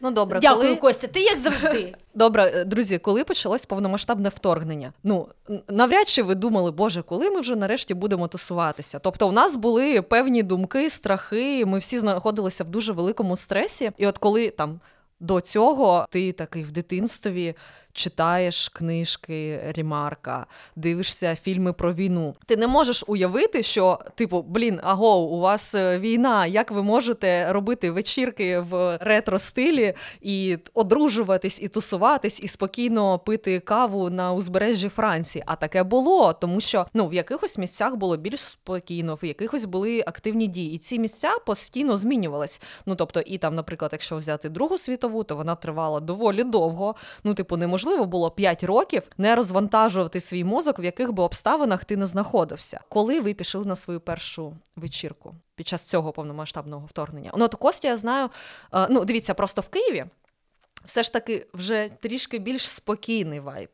[0.00, 0.76] Ну добре, Дякую, коли...
[0.76, 1.06] Костя.
[1.06, 1.94] Ти як завжди.
[2.14, 4.92] Добре, е, друзі, коли почалось повномасштабне вторгнення?
[5.04, 5.28] Ну
[5.68, 8.98] навряд чи ви думали, боже, коли ми вже нарешті будемо тусуватися?
[8.98, 11.66] Тобто, у нас були певні думки, страхи.
[11.66, 13.90] Ми всі знаходилися в дуже великому стресі.
[13.98, 14.80] І от коли там
[15.20, 17.54] до цього ти такий в дитинстві.
[17.92, 20.46] Читаєш книжки Рімарка,
[20.76, 22.34] дивишся фільми про війну.
[22.46, 27.52] Ти не можеш уявити, що, типу, блін, аго, у вас е, війна, як ви можете
[27.52, 35.44] робити вечірки в ретро-стилі і одружуватись, і тусуватись, і спокійно пити каву на узбережжі Франції.
[35.46, 40.04] А таке було, тому що ну в якихось місцях було більш спокійно, в якихось були
[40.06, 40.74] активні дії.
[40.74, 42.60] І ці місця постійно змінювались.
[42.86, 46.94] Ну тобто, і там, наприклад, якщо взяти Другу світову, то вона тривала доволі довго.
[47.24, 51.96] Ну, типу, неможливо було 5 років не розвантажувати свій мозок, в яких би обставинах ти
[51.96, 52.80] не знаходився.
[52.88, 57.32] Коли ви пішли на свою першу вечірку під час цього повномасштабного вторгнення?
[57.36, 58.30] Ну, от Костя, я знаю,
[58.74, 60.04] е, ну дивіться, просто в Києві.
[60.84, 63.68] Все ж таки вже трішки більш спокійний вайб.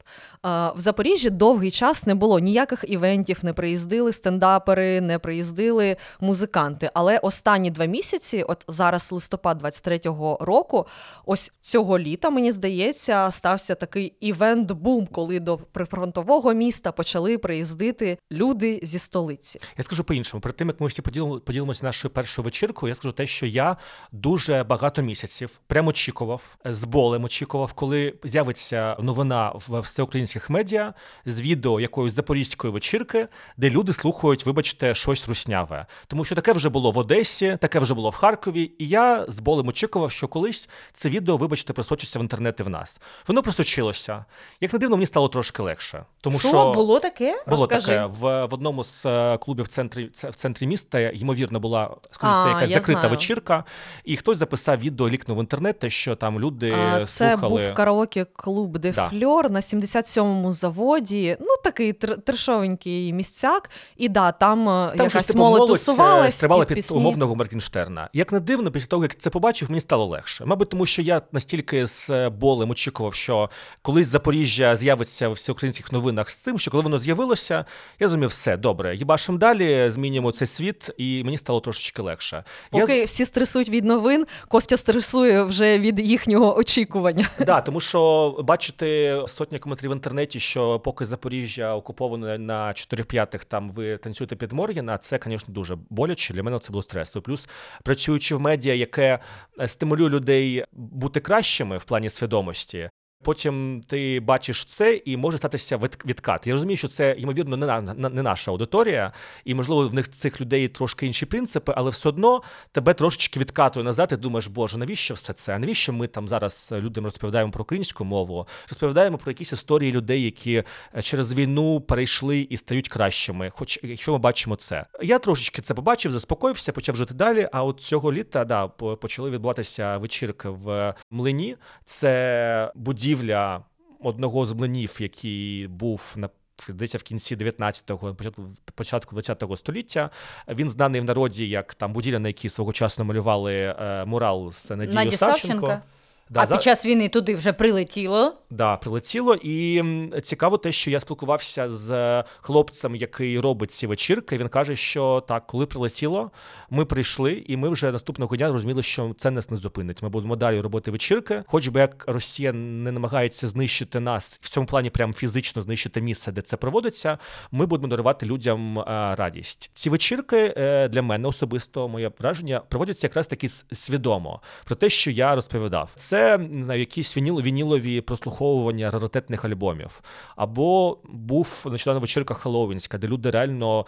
[0.45, 6.91] В Запоріжжі довгий час не було ніяких івентів, не приїздили стендапери, не приїздили музиканти.
[6.95, 10.87] Але останні два місяці, от зараз листопад 23-го року,
[11.27, 18.81] ось цього літа, мені здається, стався такий івент-бум, коли до прифронтового міста почали приїздити люди
[18.83, 19.61] зі столиці.
[19.79, 20.41] Я скажу по-іншому.
[20.41, 23.77] Перед тим як ми всі поділимо, поділимося нашою першою вечіркою, я скажу те, що я
[24.13, 30.95] дуже багато місяців прямо очікував, з болем очікував, коли з'явиться новина в всеукраїнських медіа
[31.27, 35.87] з відео якоїсь запорізької вечірки, де люди слухають, вибачте, щось русняве.
[36.07, 39.41] Тому що таке вже було в Одесі, таке вже було в Харкові, і я з
[39.41, 43.01] болем очікував, що колись це відео, вибачте, просочиться в інтернет і в нас.
[43.29, 44.25] Воно просочилося.
[44.61, 46.05] Як не дивно, мені стало трошки легше.
[46.21, 47.43] Тому що, Що, було таке?
[47.47, 47.87] було Розкажи.
[47.87, 51.01] таке в, в одному з е, клубів в центрі в центрі міста.
[51.01, 53.11] Ймовірно, була скажімо, якась закрита знаю.
[53.11, 53.65] вечірка,
[54.05, 57.67] і хтось записав відео, лікнув в інтернет, те, що там люди Це слухали.
[57.67, 59.09] був караоке-клуб Де Да.
[59.09, 61.37] Фльор на 77-му заводі.
[61.41, 63.71] Ну, такий тр- трешовенький місцяк.
[63.97, 66.35] І да, там, е, Там якась типу молодь е, тусувалась.
[66.37, 66.97] стрибала під під пісні.
[66.97, 68.09] умовного Моркенштерна.
[68.13, 70.45] Як не дивно, після того, як це побачив, мені стало легше.
[70.45, 73.51] Мабуть, тому що я настільки з е, болем очікував, що
[73.83, 77.65] колись Запоріжжя з'явиться в всеукраїнських новинах з цим, що коли воно з'явилося,
[78.01, 78.97] я зрозумів, все добре.
[78.97, 82.45] Їбашим далі, змінюємо цей світ, і мені стало трошечки легше.
[82.73, 87.29] Я всі стресують від новин, Костя стресує вже від їхнього очікування.
[87.47, 93.45] Да, тому що бачити сотні коментарів в інтернеті, що поки Запоріжжя окуповане на 4 п'ятих,
[93.45, 96.35] там ви танцюєте під Моргіна, це, звісно, дуже боляче.
[96.35, 97.23] Для мене це було стресово.
[97.23, 97.49] Плюс
[97.83, 99.19] працюючи в медіа, яке
[99.67, 102.91] стимулює людей бути кращими в плані свідомості.
[103.25, 106.47] Потім ти бачиш це і може статися відкат.
[106.47, 109.13] Я розумію, що це ймовірно не, на, не наша аудиторія,
[109.45, 113.85] і можливо в них цих людей трошки інші принципи, але все одно тебе трошечки відкатує
[113.85, 114.11] назад.
[114.13, 115.59] І думаєш, боже, навіщо все це?
[115.59, 120.65] Навіщо ми там зараз людям розповідаємо про українську мову, розповідаємо про якісь історії людей, які
[120.97, 123.51] е, через війну перейшли і стають кращими.
[123.51, 127.49] Хоч якщо ми бачимо це, я трошечки це побачив, заспокоївся, почав жити далі.
[127.53, 131.57] А от цього літа да почали відбуватися вечірки в млині.
[131.85, 132.73] Це
[133.15, 133.65] будівля
[134.01, 136.29] одного з млинів, який був на.
[136.69, 138.43] Десь в кінці 19-го, початку
[138.75, 140.11] початку 20-го століття
[140.49, 144.71] він знаний в народі як там будівля, на якій свого часу малювали е, мурал з
[144.71, 145.67] Надією Савченко.
[145.67, 145.83] Савченко.
[146.31, 148.35] Да, а за- під час війни туди вже прилетіло.
[148.51, 149.35] Да, прилетіло.
[149.43, 149.83] І
[150.23, 154.37] цікаво те, що я спілкувався з хлопцем, який робить ці вечірки.
[154.37, 156.31] Він каже, що так, коли прилетіло,
[156.71, 160.03] ми прийшли, і ми вже наступного дня розуміли, що це нас не зупинить.
[160.03, 161.43] Ми будемо далі робити вечірки.
[161.47, 166.33] Хоч би як Росія не намагається знищити нас в цьому плані, прям фізично знищити місце,
[166.33, 167.19] де це проводиться.
[167.53, 168.85] Ми будемо дарувати людям е,
[169.19, 169.71] радість.
[169.75, 175.11] Ці вечірки е, для мене особисто моє враження проводяться якраз таки свідомо про те, що
[175.11, 175.91] я розповідав.
[175.97, 180.01] Це це не знаю, якісь вініл, вінілові прослуховування раритетних альбомів.
[180.37, 183.87] Або був нещодавно вечірка Хеллоуінська, де люди реально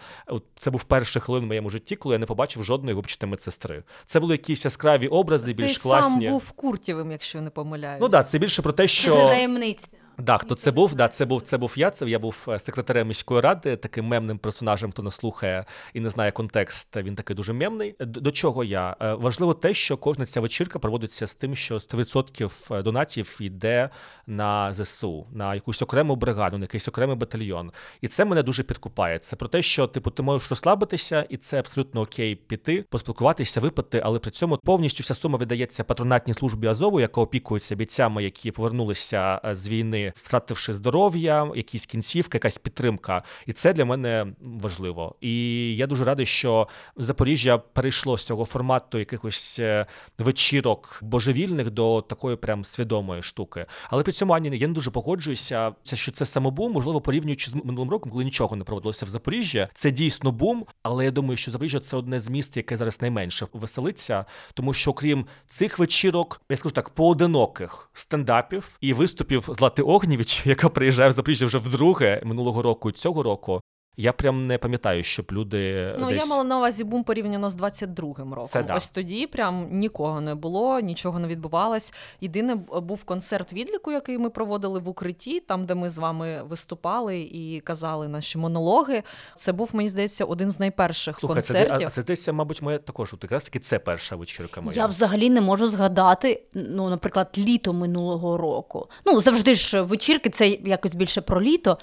[0.55, 3.83] це був перший хвилин в моєму житті, коли я не побачив жодної вибачте медсестри.
[4.05, 6.29] Це були якісь яскраві образи, Ти більш сам класні.
[6.29, 8.01] був Куртєвим, якщо не помиляюсь.
[8.01, 9.87] Ну так, да, це більше про те, що Це таємниця.
[10.19, 10.95] Да, хто це був?
[10.95, 11.89] Да, це був це був я.
[11.89, 16.09] Це я був е, секретарем міської ради, таким мемним персонажем, хто нас слухає і не
[16.09, 16.95] знає контекст.
[16.95, 17.95] Він такий дуже мемний.
[17.99, 21.75] До, до чого я Е, важливо те, що кожна ця вечірка проводиться з тим, що
[21.75, 23.89] 100% донатів йде
[24.27, 27.71] на ЗСУ, на якусь окрему бригаду, на якийсь окремий батальйон.
[28.01, 29.19] І це мене дуже підкупає.
[29.19, 34.01] Це про те, що типу ти можеш розслабитися, і це абсолютно окей піти, поспілкуватися, випити,
[34.05, 39.41] але при цьому повністю вся сума видається патронатній службі Азову, яка опікується бійцями, які повернулися
[39.45, 43.23] е, з війни, втративши здоров'я, якісь кінцівки, якась підтримка.
[43.45, 45.15] І це для мене важливо.
[45.21, 49.85] І я дуже радий, що Запоріжжя перейшло з цього формату якихось е,
[50.17, 53.65] вечірок божевільних до такої прям свідомої штуки.
[53.89, 57.55] Але при цьому Ані, я не дуже погоджуюся, це що це самобум, можливо, порівнюючи з
[57.55, 59.67] минулим роком, коли нічого не проводилося в Запоріжжі.
[59.73, 63.47] Це дійсно бум, але я думаю, що Запоріжжя це одне з міст, яке зараз найменше
[63.53, 70.41] веселиться, тому що окрім цих вечірок, я скажу так, поодиноких стендапів і виступів Злати Огнєвіч,
[70.45, 73.61] яка приїжджає в Запоріжжя вже вдруге минулого року цього року.
[73.99, 76.17] Я прям не пам'ятаю, щоб люди Ну, десь...
[76.17, 78.49] я мала на увазі бум порівняно з 22-м роком.
[78.49, 78.75] Це да.
[78.75, 81.93] Ось тоді прям нікого не було, нічого не відбувалось.
[82.21, 87.19] Єдине був концерт відліку, який ми проводили в укритті, там, де ми з вами виступали
[87.19, 89.03] і казали наші монологи.
[89.35, 91.87] Це був, мені здається, один з найперших Слухай, це, концертів.
[91.87, 94.77] а це здається, мабуть, моя також от якраз таки це перша вечірка моя.
[94.77, 98.89] Я взагалі не можу згадати, ну, наприклад, літо минулого року.
[99.05, 101.77] Ну, завжди ж вечірки, це якось більше про літо.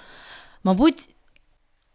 [0.65, 1.09] Мабуть,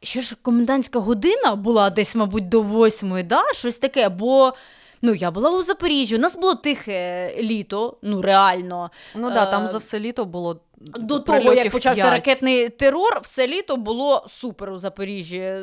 [0.02, 3.44] ще ж комендантська година була десь, мабуть, до восьмої, да?
[3.54, 4.10] щось таке.
[4.10, 4.54] Бо
[5.02, 8.92] ну, я була у Запоріжжі, у нас було тихе літо, ну реально.
[9.16, 12.12] Ну да, там Е, за все літо було До того, як почався п'ять.
[12.12, 15.54] ракетний терор, все літо було супер у Запоріжжі.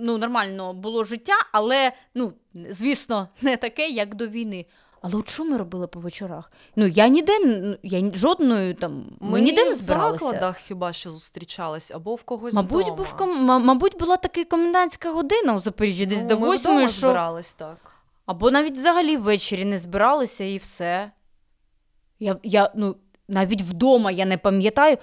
[0.00, 2.32] Ну, нормально було життя, але, ну,
[2.70, 4.66] звісно, не таке, як до війни.
[5.02, 6.52] Але от що ми робили по вечорах?
[6.76, 7.32] Ну, я ніде,
[7.82, 12.54] я жодною там, ми, Ми ніде не в закладах хіба що зустрічались, або в когось
[12.54, 12.96] Мабуть, вдома.
[12.96, 13.44] був ком...
[13.44, 16.98] ма- мабуть, була така комендантська година у Запоріжжі, десь Ну, до восьмої, що...
[17.00, 17.76] збирались, так.
[18.26, 21.10] Або навіть взагалі ввечері не збиралися і все.
[22.20, 22.96] Я, я, ну,
[23.28, 24.96] навіть вдома я не пам'ятаю,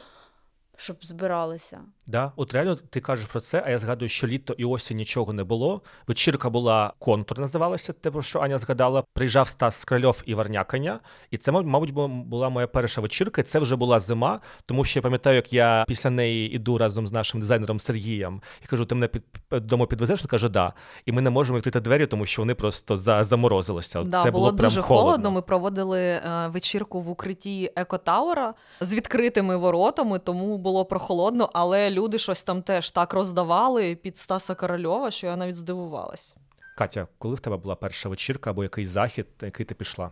[0.77, 1.81] щоб збиралися.
[2.07, 5.33] Да, от реально ти кажеш про це, а я згадую, що літо і осінь нічого
[5.33, 5.81] не було.
[6.07, 9.03] Вечірка була контур, називалася, те, про що Аня згадала.
[9.13, 10.99] Приїжджав Стас Скрильов і Варняканя.
[11.31, 13.41] І це, мабуть, була моя перша вечірка.
[13.41, 17.07] І це вже була зима, тому що я пам'ятаю, як я після неї іду разом
[17.07, 18.41] з нашим дизайнером Сергієм.
[18.63, 20.21] І кажу, ти мене під дому підвезеш?
[20.21, 20.73] Він каже, да.
[21.05, 24.03] І ми не можемо відкрити двері, тому що вони просто за, заморозилися.
[24.03, 25.31] Да, це було, було, прям дуже холодно.
[25.31, 32.19] Ми проводили е, вечірку в укритті Екотаура з відкритими воротами, тому було прохолодно, але люди
[32.19, 36.35] щось там теж так роздавали під Стаса Корольова, що я навіть здивувалась.
[36.77, 40.11] Катя, коли в тебе була перша вечірка або якийсь захід, на який ти пішла?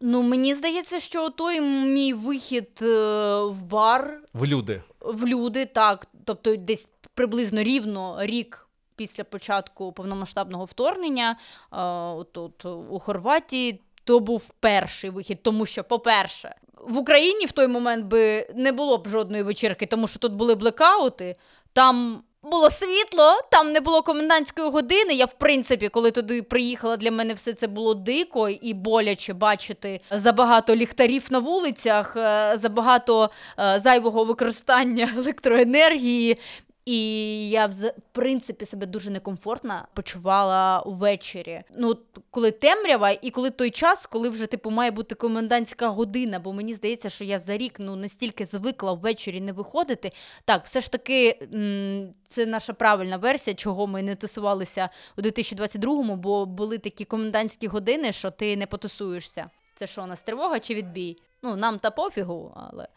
[0.00, 2.86] Ну, мені здається, що той мій вихід е,
[3.44, 4.82] в бар В люди.
[5.00, 11.30] в люди, так, тобто десь приблизно рівно рік після початку повномасштабного вторгнення,
[11.72, 11.76] е,
[12.36, 13.80] от, у Хорватії.
[14.10, 16.54] То був перший вихід, тому що, по-перше,
[16.88, 20.54] в Україні в той момент би не було б жодної вечірки, тому що тут були
[20.54, 21.36] блекаути,
[21.72, 25.14] там було світло, там не було комендантської години.
[25.14, 30.00] Я, в принципі, коли туди приїхала, для мене все це було дико і боляче бачити
[30.10, 36.38] забагато ліхтарів на вулицях, е, забагато е, зайвого використання електроенергії.
[36.84, 41.62] І я в принципі себе дуже некомфортно почувала увечері.
[41.78, 41.96] Ну,
[42.30, 46.74] коли темрява, і коли той час, коли вже типу має бути комендантська година, бо мені
[46.74, 50.12] здається, що я за рік ну настільки звикла ввечері не виходити.
[50.44, 51.38] Так, все ж таки,
[52.28, 54.88] це наша правильна версія, чого ми не тусувалися
[55.18, 59.50] у 2022-му, бо були такі комендантські години, що ти не потусуєшся.
[59.74, 61.16] Це що, у нас тривога чи відбій?
[61.42, 62.88] Ну, нам та пофігу, але.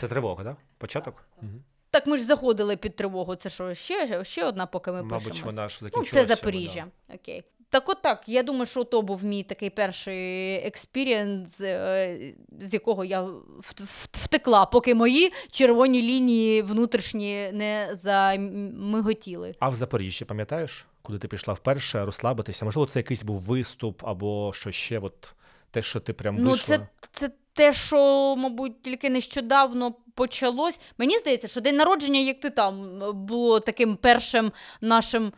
[0.00, 0.44] Це тривога?
[0.44, 0.56] Да?
[0.78, 1.24] Початок?
[1.42, 1.50] Угу.
[1.96, 3.34] Так ми ж заходили під тривогу.
[3.34, 5.42] Це що, ще, ще одна, поки ми Мабуть, пишемось?
[5.54, 6.20] вона ж Ну, закінчилася.
[6.20, 6.84] це Запоріжжя.
[7.14, 7.44] Окей.
[7.70, 13.04] Так от так, я думаю, що то був мій такий перший experience, е, з якого
[13.04, 19.54] я вт- вт- втекла, поки мої червоні лінії внутрішні не замиготіли.
[19.58, 22.64] А в Запоріжжі, пам'ятаєш, куди ти пішла вперше розслабитися?
[22.64, 25.34] Можливо, це якийсь був виступ або що ще, от
[25.70, 26.78] те, що ти прям Ну, вийшла.
[26.78, 30.80] це, це те, що, мабуть, тільки нещодавно почалось.
[30.98, 35.32] Мені здається, що день народження, як ти там, було таким першим нашим.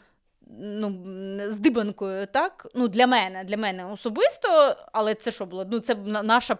[0.61, 0.97] Ну,
[1.49, 2.67] здибанкою, так?
[2.75, 5.65] Ну, для мене, для мене особисто, але це що було?
[5.71, 6.57] Ну, це наша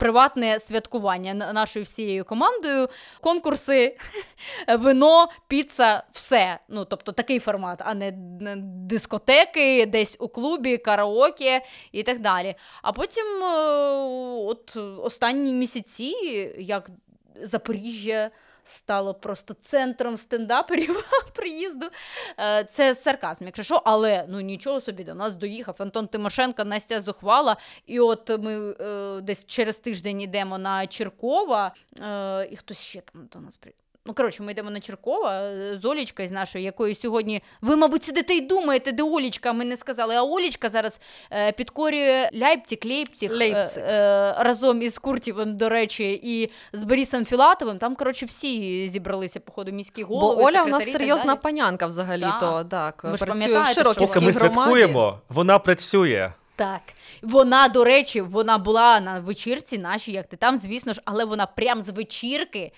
[0.00, 2.88] приватне святкування нашою всією командою.
[3.20, 3.96] Конкурси,
[4.78, 6.58] вино, піца, все.
[6.68, 8.12] Ну, тобто такий формат, а не
[8.56, 12.54] дискотеки, десь у клубі, караоке і так далі.
[12.82, 13.46] А потім, е,
[14.48, 16.14] от останні місяці,
[16.58, 16.90] як
[17.42, 18.30] Запоріжжя
[18.70, 21.04] стало просто центром стендаперів
[21.34, 21.86] приїзду.
[22.38, 25.76] Е, Це сарказм, якщо що, але ну нічого собі до нас доїхав.
[25.78, 27.56] Антон Тимошенко, Настя Зухвала.
[27.86, 33.26] І от ми е, десь через тиждень йдемо на Черкова, е, і хтось ще там
[33.32, 33.89] до нас приїхав.
[34.06, 37.42] Ну, коротше, ми йдемо на Черкова е, з Олічкою з нашою, якої сьогодні.
[37.60, 40.14] Ви, мабуть, сидите і думаєте, де Олічка, ми не сказали.
[40.14, 41.00] А Олічка зараз
[41.32, 47.78] е, підкорює Ляйпциг, Лейпциг, е, е, разом із Куртєвим, до речі, і з Борисом Філатовим.
[47.78, 50.36] Там, коротше, всі зібралися, походу, міські голови.
[50.36, 51.42] Бо Оля у нас серйозна далі.
[51.42, 52.40] панянка взагалі, Так.
[52.40, 54.38] то так, Ви ж пам'ятаєте, що Поки ми громаді.
[54.38, 56.32] святкуємо, вона працює.
[56.56, 56.80] Так.
[57.22, 61.46] Вона, до речі, вона була на вечірці нашій, як ти там, звісно ж, але вона
[61.46, 62.72] прям з вечірки.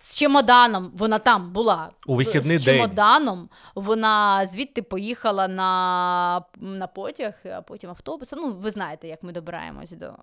[0.00, 2.74] З чемоданом вона там була У вихідний з день.
[2.74, 3.48] чемоданом.
[3.74, 8.38] Вона звідти поїхала на, на потяг, а потім автобусом.
[8.42, 10.14] Ну, ви знаєте, як ми добираємось до е,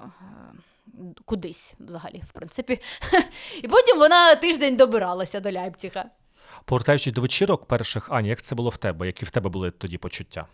[1.26, 2.80] кудись взагалі, в принципі.
[3.64, 6.06] І потім вона тиждень добиралася до Ляйпціга.
[6.66, 9.06] Повертаючись до вечірок перших, Аня, як це було в тебе?
[9.06, 10.46] Які в тебе були тоді почуття?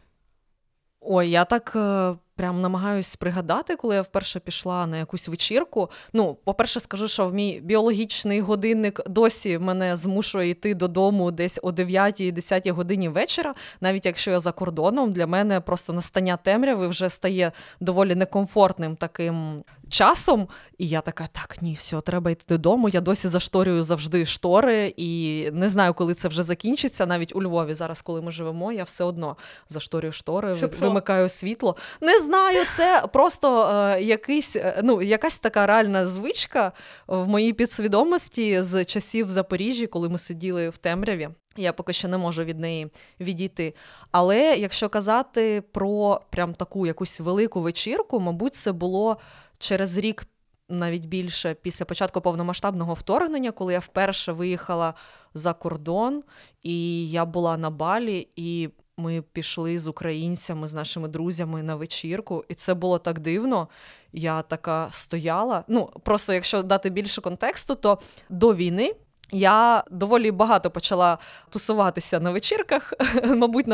[1.01, 5.89] Ой, я так е, прям намагаюсь пригадати, коли я вперше пішла на якусь вечірку.
[6.13, 11.71] Ну, по-перше, скажу, що в мій біологічний годинник досі мене змушує йти додому десь о
[11.71, 13.55] 9-10 годині вечора.
[13.81, 19.63] Навіть якщо я за кордоном, для мене просто настання темряви вже стає доволі некомфортним таким
[19.91, 20.47] часом.
[20.77, 22.89] І я така, так, ні, все, треба йти додому.
[22.89, 27.05] Я досі зашторюю завжди штори, і не знаю, коли це вже закінчиться.
[27.05, 29.37] Навіть у Львові зараз, коли ми живемо, я все одно
[29.69, 30.85] зашторюю штори, Щоб що?
[30.85, 31.75] вимикаю світло.
[32.01, 32.30] Не знаю,
[32.65, 36.71] це просто е, якийсь, е, ну, якась така реальна звичка
[37.07, 41.29] в моїй підсвідомості з часів в Запоріжжі, коли ми сиділи в темряві.
[41.57, 43.73] Я поки що не можу від неї відійти.
[44.11, 49.17] Але якщо казати про прям таку якусь велику вечірку, мабуть, це було
[49.57, 50.27] через рік.
[50.69, 54.93] Навіть більше після початку повномасштабного вторгнення, коли я вперше виїхала
[55.33, 56.23] за кордон,
[56.63, 58.69] і я була на балі, і
[59.01, 63.67] ми пішли з українцями, з нашими друзями на вечірку, і це було так дивно.
[64.13, 65.63] Я така стояла.
[65.67, 68.95] Ну, просто якщо дати більше контексту, то до війни.
[69.31, 71.17] Я доволі багато почала
[71.49, 72.93] тусуватися на вечірках.
[73.25, 73.67] Мабуть,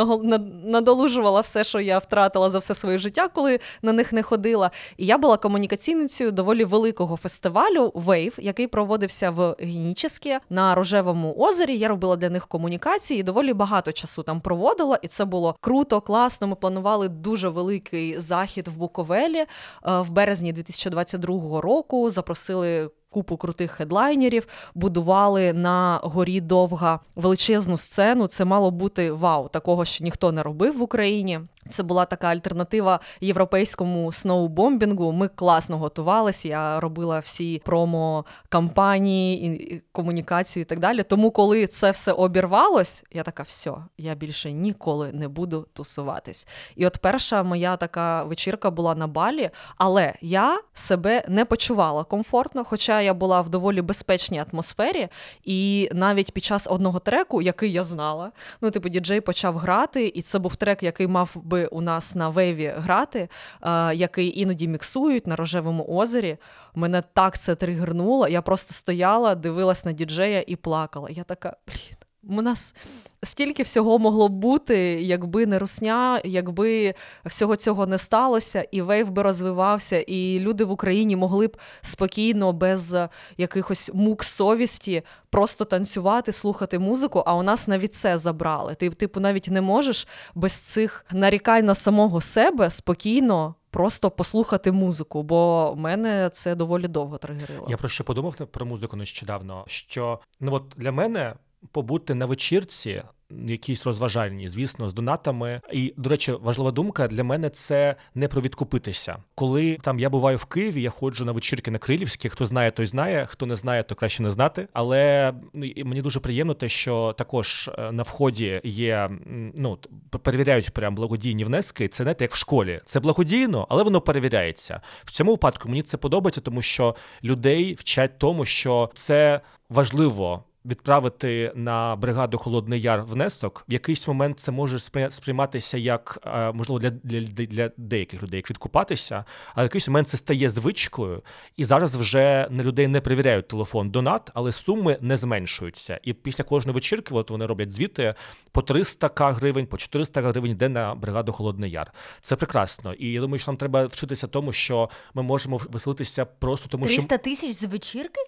[0.63, 4.72] надолужувала все, що я втратила за все своє життя, коли на них не ходила.
[4.98, 11.78] І я була комунікаційницею доволі великого фестивалю Wave, який проводився в Геніческе на Рожевому озері.
[11.78, 15.00] Я робила для них комунікації і доволі багато часу там проводила.
[15.02, 16.48] І це було круто, класно.
[16.48, 19.48] Ми планували дуже великий захід в Буковелі е,
[19.84, 22.10] в березні 2022 року.
[22.10, 22.89] Запросили.
[23.17, 28.27] Купу крутих хедлайнерів будували на горі довга величезну сцену.
[28.27, 31.39] Це мало бути вау, такого ще ніхто не робив в Україні.
[31.69, 35.12] Це була така альтернатива європейському сноубомбінгу.
[35.12, 36.47] Ми класно готувалися.
[36.47, 41.03] Я робила всі промо-кампанії, і- і комунікацію і так далі.
[41.03, 46.47] Тому, коли це все обірвалось, я така, все, я більше ніколи не буду тусуватись.
[46.75, 52.63] І от перша моя така вечірка була на балі, але я себе не почувала комфортно,
[52.63, 55.08] хоча я була в доволі безпечній атмосфері.
[55.43, 60.22] І навіть під час одного треку, який я знала, ну, типу, діджей почав грати, і
[60.22, 63.30] це був трек, який мав би у нас на вейві грати,
[63.62, 66.38] е, який іноді міксують на рожевому озері.
[66.76, 68.28] Мене так це тригернуло.
[68.28, 71.10] Я просто стояла, дивилась на діджея і плакала.
[71.10, 72.75] Я така, блін, у нас
[73.23, 76.93] стільки всього могло б бути, якби не русня, якби
[77.25, 82.53] всього цього не сталося, і вейв би розвивався, і люди в Україні могли б спокійно,
[82.53, 82.95] без
[83.37, 87.23] якихось мук совісті, просто танцювати, слухати музику.
[87.25, 88.75] А у нас навіть це забрали.
[88.75, 93.55] Ти, типу, навіть не можеш без цих нарікань на самого себе спокійно.
[93.69, 97.67] Просто послухати музику, бо мене це доволі довго тригерило.
[97.69, 101.33] Я про що подумав про музику нещодавно, що ну от для мене
[101.71, 103.03] побути на вечірці.
[103.47, 105.62] Якісь розважальні, звісно, з донатами.
[105.71, 109.17] І, до речі, важлива думка для мене це не про відкупитися.
[109.36, 112.30] Коли там я буваю в Києві, я ходжу на вечірки на Крилівській.
[112.30, 113.25] Хто знає, той знає.
[113.25, 114.67] Хто не знає, то краще не знати.
[114.73, 119.10] Але ну, мені дуже приємно те, що також е, на вході є
[119.56, 119.77] ну
[120.23, 121.88] перевіряють прям благодійні внески.
[121.88, 122.82] Це знаєте, як в школі.
[122.86, 124.82] Це благодійно, але воно перевіряється.
[125.06, 131.51] В цьому випадку мені це подобається, тому що людей вчать тому, що це важливо відправити
[131.56, 136.80] на бригаду Холодний Яр внесок, в якийсь момент це може сприй- сприйматися як е, можливо
[136.80, 141.24] для, для, для деяких людей, як відкупатися, а в якийсь момент це стає звичкою,
[141.57, 145.99] і зараз вже на людей не перевіряють телефон донат, але суми не зменшуються.
[146.03, 148.13] І після кожної вечірки, от вони роблять звіти
[148.51, 151.93] по 300 к гривень, по 400 к гривень йде на бригаду Холодний Яр.
[152.22, 152.93] Це прекрасно.
[152.93, 156.95] І я думаю, що нам треба вчитися тому, що ми можемо веселитися просто тому, що
[156.95, 158.22] 300 тисяч з вечірки?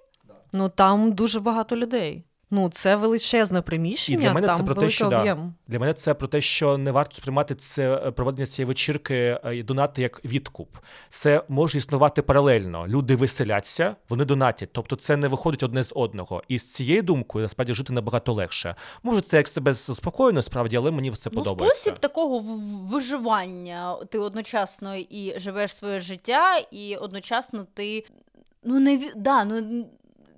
[0.54, 2.24] Ну там дуже багато людей.
[2.52, 5.38] Ну, це величезне приміщення, І для мене це про те, що, да.
[5.68, 9.56] Для мене це про те, що не варто сприймати це е, проведення цієї вечірки е,
[9.56, 10.78] і донати як відкуп.
[11.10, 12.88] Це може існувати паралельно.
[12.88, 14.70] Люди веселяться, вони донатять.
[14.72, 16.43] Тобто це не виходить одне з одного.
[16.47, 18.76] І з цією думкою насправді жити набагато легше.
[19.04, 21.82] Може, це як себе спокійно, справді, але мені це Ну, подобається.
[21.82, 22.39] спосіб такого
[22.91, 23.95] виживання.
[23.95, 28.06] Ти одночасно і живеш своє життя, і одночасно ти
[28.64, 29.86] ну не да, ну.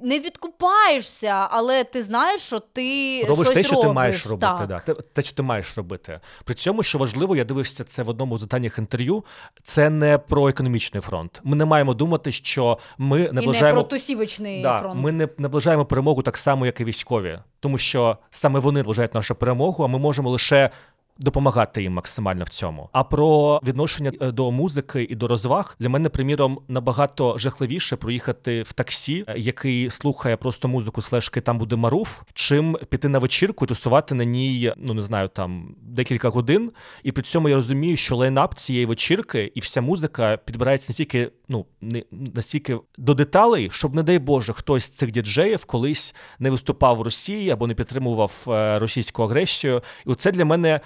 [0.04, 3.88] Не відкупаєшся, але ти знаєш, що ти Робиш щось те, що робиш.
[3.88, 4.48] ти маєш робити.
[4.58, 4.68] так.
[4.68, 4.80] Да.
[4.80, 6.20] Те, те, що ти маєш робити.
[6.44, 9.24] При цьому, що важливо, я дивився це в одному з останніх інтерв'ю.
[9.64, 11.42] Це не про економічний фронт.
[11.44, 15.02] Ми не маємо думати, що ми І не наближаємо про тусівочний Да, фронт.
[15.02, 19.36] ми не наближаємо перемогу так само, як і військові, тому що саме вони наближають нашу
[19.36, 20.70] перемогу, а ми можемо лише.
[21.18, 22.90] Допомагати їм максимально в цьому.
[22.92, 28.62] А про відношення е, до музики і до розваг для мене, приміром, набагато жахливіше проїхати
[28.62, 33.66] в таксі, е, який слухає просто музику слешки там буде маруф, чим піти на вечірку
[33.66, 36.72] і тусувати на ній, ну не знаю, там декілька годин.
[37.04, 41.66] І при цьому я розумію, що лайнап цієї вечірки і вся музика підбирається настільки, ну
[41.82, 46.98] не настільки до деталей, щоб, не дай Боже, хтось з цих діджеїв колись не виступав
[46.98, 49.82] в Росії або не підтримував е, російську агресію.
[50.06, 50.80] І оце для мене.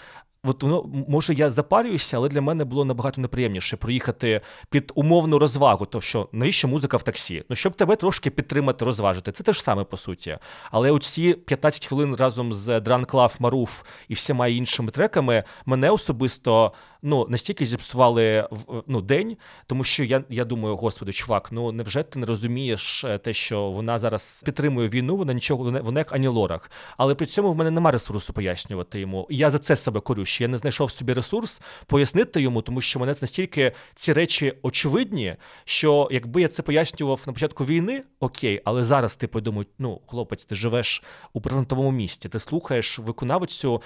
[0.46, 5.86] От воно може я запарююся, але для мене було набагато неприємніше проїхати під умовну розвагу.
[5.86, 7.44] То що навіщо музика в таксі?
[7.50, 9.32] Ну щоб тебе трошки підтримати, розважити.
[9.32, 10.38] Це те ж саме по суті.
[10.72, 16.72] Але оці 15 хвилин разом з Дран Клав, Маруф і всіма іншими треками мене особисто
[17.06, 18.48] ну настільки зіпсували
[18.88, 19.38] ну день,
[19.68, 23.72] тому що я, я думаю, господи, чувак, ну невже ти не розумієш е, те, що
[23.72, 26.72] вона зараз підтримує війну, вона нічого вона, як ані лорак.
[26.98, 29.28] Але при цьому в мене немає ресурсу пояснювати йому.
[29.30, 32.82] І я за це себе корю, що я не знайшов собі ресурс пояснити йому, тому
[32.82, 35.36] що мене настільки ці речі очевидні,
[35.66, 40.46] що якби я це пояснював на початку війни, окей, але зараз ти подумають, ну хлопець,
[40.46, 41.04] ти живеш
[41.34, 43.82] у прифронтовому місті, ти слухаєш виконавцю.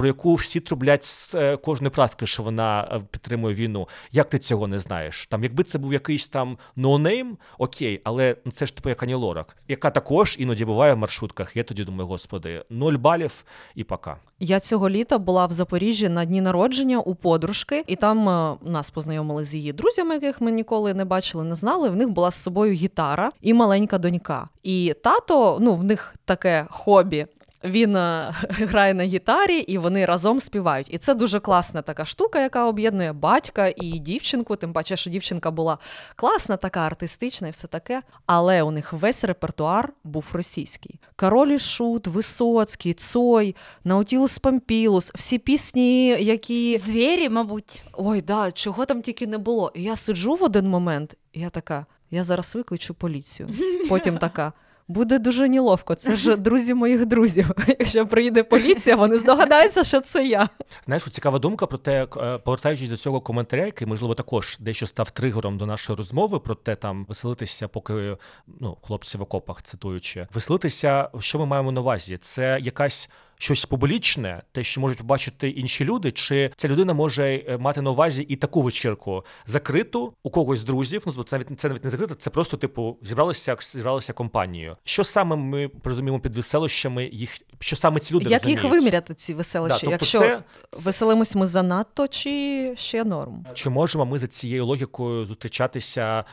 [0.00, 3.88] Про яку всі трублять з е, кожної праски, що вона е, підтримує війну.
[4.12, 5.26] Як ти цього не знаєш?
[5.30, 9.02] Там, якби це був якийсь там no name, окей, але ну, це ж типу як
[9.02, 11.56] Ані Лорак, яка також іноді буває в маршрутках.
[11.56, 13.44] Я тоді думаю, господи, ноль балів
[13.74, 14.16] і пока.
[14.38, 18.90] Я цього літа була в Запоріжжі на дні народження у подружки, і там е, нас
[18.90, 21.88] познайомили з її друзями, яких ми ніколи не бачили, не знали.
[21.88, 24.48] В них була з собою гітара і маленька донька.
[24.62, 27.26] І тато, ну в них таке хобі.
[27.64, 30.86] Він е, грає на гітарі, і вони разом співають.
[30.90, 34.56] І це дуже класна така штука, яка об'єднує батька і дівчинку.
[34.56, 35.78] Тим паче, що дівчинка була
[36.16, 38.02] класна, така артистична і все таке.
[38.26, 41.00] Але у них весь репертуар був російський.
[41.16, 46.78] Король і Шут, Висоцький, Цой, Наутілус Пампілус, всі пісні, які.
[46.78, 47.82] Звірі, мабуть.
[47.92, 49.72] Ой, да, чого там тільки не було.
[49.74, 53.48] І я сиджу в один момент, і я така: я зараз викличу поліцію.
[53.88, 54.52] Потім така.
[54.90, 55.94] Буде дуже неловко.
[55.94, 57.50] Це ж друзі моїх друзів.
[57.78, 60.48] Якщо приїде поліція, вони здогадаються, що це я.
[60.86, 65.10] Знаєш, цікава думка про те, е, повертаючись до цього коментаря, який, можливо, також дещо став
[65.10, 68.16] тригером до нашої розмови про те, там веселитися, поки
[68.60, 72.16] ну, хлопці в окопах цитуючи, веселитися, що ми маємо на увазі?
[72.16, 73.10] Це якась.
[73.42, 77.90] Щось публічне, те, що можуть побачити інші люди, чи ця людина може е, мати на
[77.90, 81.02] увазі і таку вечірку закриту у когось з друзів.
[81.06, 84.76] Ну тобто це навіть це навіть не закрита, це просто типу зібралися зібралися компанією.
[84.84, 87.10] Що саме ми розуміємо під веселищами?
[87.12, 89.74] Їх що саме ці люди Як їх виміряти, ці веселища?
[89.74, 93.46] Да, тобто Якщо це- веселимось ми занадто, чи ще норм?
[93.54, 96.24] Чи можемо ми за цією логікою зустрічатися?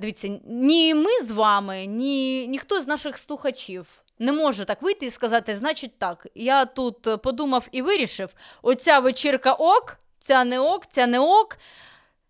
[0.00, 5.10] Дивіться, ні ми з вами, ні ніхто з наших слухачів не може так вийти і
[5.10, 10.86] сказати, значить так, я тут е, подумав і вирішив, оця вечірка ок, ця не ок,
[10.90, 11.58] ця не ок.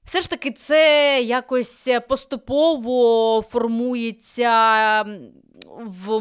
[0.04, 5.04] Все ж таки, це якось поступово формується
[5.76, 6.20] в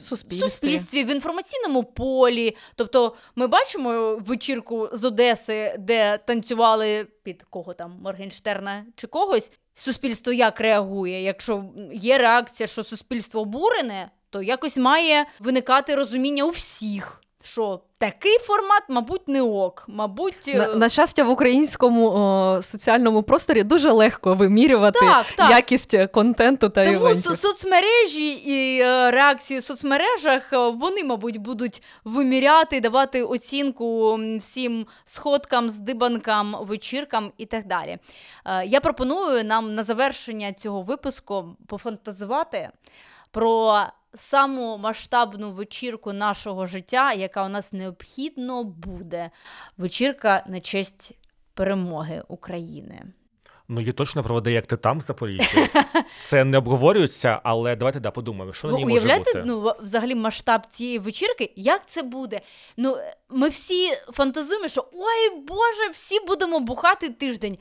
[0.00, 0.50] в Суспільстві.
[0.50, 2.56] суспільстві, в інформаційному полі.
[2.74, 9.50] Тобто, ми бачимо вечірку з Одеси, де танцювали під кого там Моргенштерна чи когось.
[9.74, 11.22] Суспільство як реагує?
[11.22, 17.16] Якщо є реакція, що суспільство обурене, то якось має виникати розуміння у всіх.
[17.42, 19.84] що такий формат, мабуть, не ок.
[19.88, 25.50] Мабуть, е, На, на щастя, в українському о, соціальному просторі дуже легко вимірювати Так, так.
[25.50, 27.36] якість контенту та Тому івентів.
[27.36, 35.70] соцмережі і е, реакції в соцмережах е, вони, мабуть, будуть виміряти, давати оцінку всім сходкам,
[35.70, 37.98] здибанкам, вечіркам і так далі.
[38.66, 42.68] Я пропоную нам на завершення цього випуску пофантазувати
[43.30, 43.82] про
[44.14, 49.30] саму масштабну вечірку нашого життя, яка у нас необхідно буде.
[49.78, 51.18] Вечірка на честь
[51.54, 53.02] перемоги України.
[53.72, 55.68] Ну, її точно проведе, як ти там в Запоріжжі.
[56.28, 59.44] Це не обговорюється, але давайте да, подумаємо, що на Ви ній може уявляєте, бути.
[59.46, 62.40] ну, взагалі масштаб цієї вечірки, як це буде?
[62.76, 62.96] Ну,
[63.28, 67.58] ми всі фантазуємо, що ой Боже, всі будемо бухати тиждень.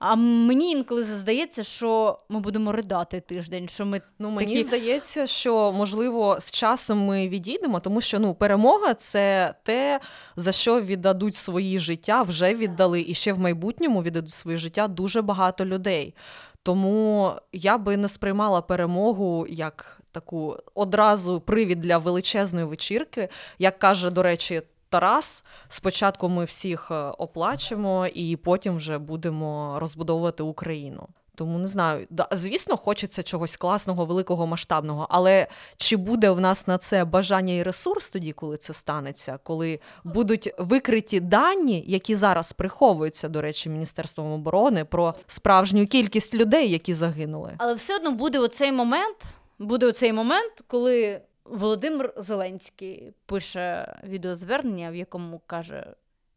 [0.00, 5.26] А мені інколи здається, що ми будемо ридати тиждень, що ми Ну, мені такі- здається,
[5.26, 10.00] що можливо з часом ми відійдемо, тому що ну перемога це те,
[10.36, 15.22] за що віддадуть свої життя, вже віддали, і ще в майбутньому віддадуть свої життя дуже
[15.22, 16.14] багато людей.
[16.62, 23.28] Тому я би не сприймала перемогу як таку одразу привід для величезної вечірки,
[23.58, 24.62] як каже, до речі.
[24.90, 31.08] Тарас, спочатку ми всіх е, оплачемо, і потім вже будемо розбудовувати Україну.
[31.34, 32.06] Тому не знаю.
[32.32, 35.06] Звісно, хочеться чогось класного, великого, масштабного.
[35.10, 39.80] Але чи буде в нас на це бажання і ресурс тоді, коли це станеться, коли
[40.04, 46.94] будуть викриті дані, які зараз приховуються, до речі, Міністерством оборони про справжню кількість людей, які
[46.94, 47.54] загинули?
[47.58, 49.16] Але все одно буде оцей момент,
[49.58, 55.86] буде оцей момент, коли Володимир Зеленський пише відеозвернення, в якому каже: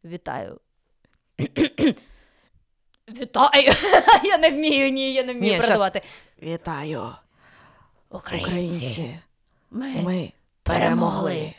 [0.04, 0.60] Вітаю.
[3.08, 3.72] Вітаю!
[4.24, 6.02] Я не вмію, ні, я не вмію Ні, передавати.
[6.42, 7.12] Вітаю,
[8.10, 9.20] Українці,
[9.70, 10.32] ми, Ми
[10.62, 11.54] перемогли.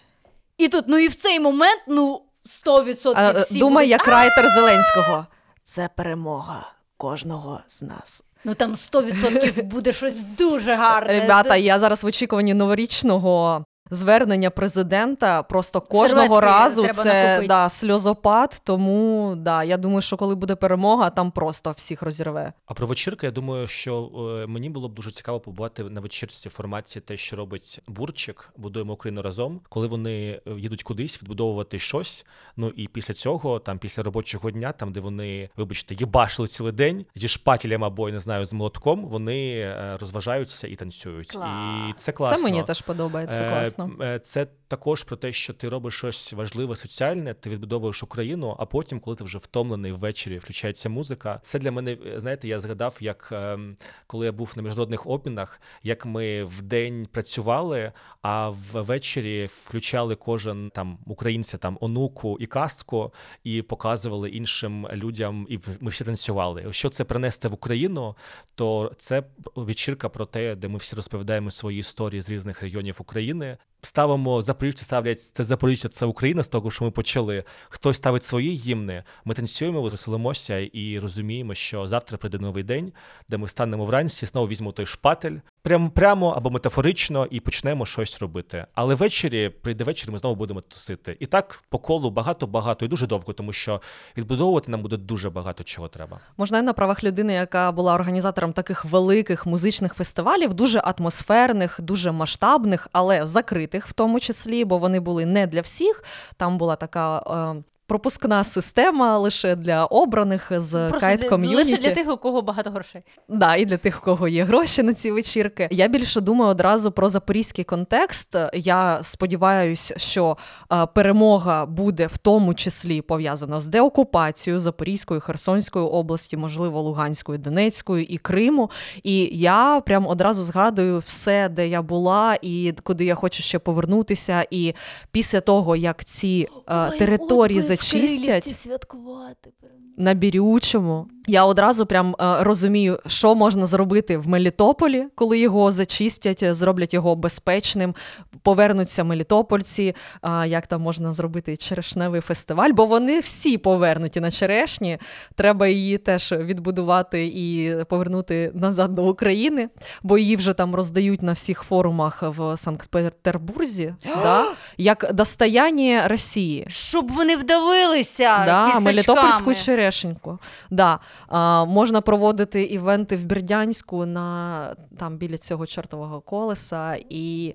[0.57, 2.21] І тут, ну і в цей момент, ну,
[2.65, 5.25] 100% А, всі думай, будуть, як райтер Зеленського.
[5.63, 8.23] Це перемога кожного з нас.
[8.45, 11.19] Ну там 100% буде щось дуже гарне.
[11.19, 15.43] Ребята, я зараз в очікуванні новорічного звернення президента.
[15.43, 18.61] Просто кожного Серветки разу треба це да, сльозопад.
[18.63, 22.53] Тому да, я думаю, що коли буде перемога, там просто всіх розірве.
[22.65, 24.11] А про вечірки, я думаю, що
[24.43, 28.49] е, мені було б дуже цікаво побувати на вечірці в форматі те, що робить Бурчик,
[28.57, 32.25] будуємо Україну разом, коли вони е, їдуть кудись відбудовувати щось.
[32.57, 37.05] Ну і після цього, там після робочого дня, там де вони, вибачте, їбашили цілий день
[37.15, 41.31] зі шпателем або я не знаю, з молотком, вони е, розважаються і танцюють.
[41.31, 41.89] Клас.
[41.89, 42.37] І це класно.
[42.37, 43.41] Це мені теж подобається.
[43.41, 44.03] Е, Класно.
[44.05, 48.65] е, Це також про те, що ти робиш щось важливе соціальне, ти відбудовуєш Україну, а
[48.65, 51.39] потім, коли ти вже втомлений ввечері, включається музика.
[51.43, 56.05] Це для мене, знаєте, я згадав, як ем, коли я був на міжнародних обмінах, як
[56.05, 63.13] ми в день працювали, а ввечері включали кожен там українця, там онуку і кастку,
[63.43, 66.61] і показували іншим людям, і ми всі танцювали.
[66.65, 68.15] Якщо це принести в Україну,
[68.55, 69.23] то це
[69.55, 73.57] вечірка про те, де ми всі розповідаємо свої історії з різних регіонів України.
[73.85, 77.43] Ставимо запоріжці, ставлять це Запоріжжя, це Україна з того, що ми почали.
[77.69, 79.03] Хтось ставить свої гімни.
[79.25, 82.93] Ми танцюємо, веселимося і розуміємо, що завтра прийде новий день,
[83.29, 88.19] де ми станемо вранці, знову візьмемо той шпатель, прямо прямо або метафорично, і почнемо щось
[88.19, 88.65] робити.
[88.73, 91.17] Але ввечері прийде вечір, ми знову будемо тусити.
[91.19, 93.81] І так по колу багато-багато і дуже довго, тому що
[94.17, 96.19] відбудовувати нам буде дуже багато чого треба.
[96.37, 102.89] Можна на правах людини, яка була організатором таких великих музичних фестивалів, дуже атмосферних, дуже масштабних,
[102.91, 106.03] але закритих в тому числі, бо вони були не для всіх.
[106.37, 107.19] Там була така.
[107.57, 111.71] Е, Пропускна система лише для обраних з Просто кайт ком'юніті.
[111.71, 113.01] лише для тих, у кого багато грошей.
[113.29, 115.67] Да, і для тих, у кого є гроші на ці вечірки.
[115.71, 118.35] Я більше думаю одразу про запорізький контекст.
[118.53, 120.37] Я сподіваюся, що
[120.73, 128.05] е, перемога буде в тому числі пов'язана з деокупацією Запорізької, Херсонської області, можливо, Луганської, Донецької
[128.05, 128.69] і Криму.
[129.03, 134.45] І я прям одразу згадую все, де я була, і куди я хочу ще повернутися.
[134.51, 134.73] І
[135.11, 139.51] після того, як ці е, території зачистять святкувати.
[139.97, 141.07] на Бірючому.
[141.27, 147.15] Я одразу прям е, розумію, що можна зробити в Мелітополі, коли його зачистять, зроблять його
[147.15, 147.95] безпечним,
[148.41, 149.95] повернуться мелітопольці.
[150.21, 152.69] А як там можна зробити черешневий фестиваль?
[152.69, 154.97] Бо вони всі повернуті на черешні.
[155.35, 159.69] Треба її теж відбудувати і повернути назад до України,
[160.03, 163.95] бо її вже там роздають на всіх форумах в Санкт-Петербурзі.
[164.05, 164.45] да?
[164.77, 166.65] Як достояння Росії.
[166.69, 168.79] Щоб вони вдавилися Да.
[168.79, 170.39] Мелітопольську черешеньку.
[170.69, 170.99] Да.
[171.27, 176.97] А, можна проводити івенти в Бердянську на там біля цього чортового колеса.
[177.09, 177.53] І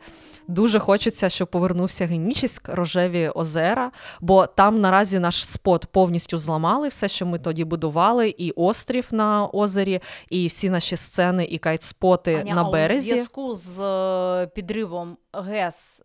[0.49, 3.91] дуже хочеться, щоб повернувся Генічіськ, рожеві озера,
[4.21, 9.47] бо там наразі наш спот повністю зламали все, що ми тоді будували, і острів на
[9.47, 10.01] озері,
[10.31, 13.09] і всі наші сцени, і кайтспоти Аня, на а у березі.
[13.11, 16.03] зв'язку з е, підривом ГЕС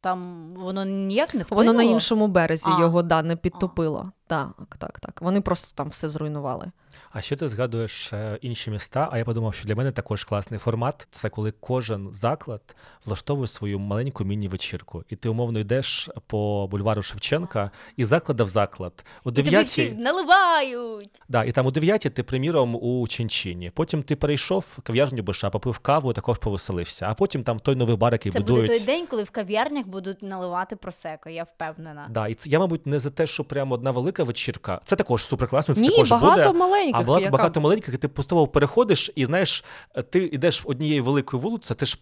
[0.00, 1.66] там воно ніяк не вплинуло?
[1.66, 2.80] Воно на іншому березі А.
[2.80, 4.12] його да, не підтопило.
[4.26, 5.22] Так, так, так.
[5.22, 6.70] Вони просто там все зруйнували.
[7.12, 9.08] А ще ти згадуєш е, інші міста?
[9.12, 11.06] А я подумав, що для мене також класний формат.
[11.10, 15.04] Це коли кожен заклад влаштовує свою маленьку міні-вечірку.
[15.08, 19.04] І ти умовно йдеш по бульвару Шевченка і з закладу в заклад.
[19.24, 21.22] У І тобі всі наливають.
[21.28, 23.70] Да, і там у 9 ти, приміром, у Чинчині.
[23.74, 27.06] Потім ти перейшов в кав'ярню Биша, попив каву, також повеселився.
[27.10, 28.66] А потім там той новий бар, який Це будують.
[28.66, 32.06] буде той день, коли в кав'ярнях будуть наливати просеко, я впевнена.
[32.10, 34.80] Да, і це я, мабуть, не за те, що прямо одна велика вечірка.
[34.84, 36.58] Це також суперкласно, це Ні, також багато буде.
[36.58, 36.97] маленьких.
[37.00, 39.64] А багато, яка- багато маленьких, і ти поступово переходиш, і знаєш,
[40.10, 41.98] ти йдеш однією великою вулицею, ти ж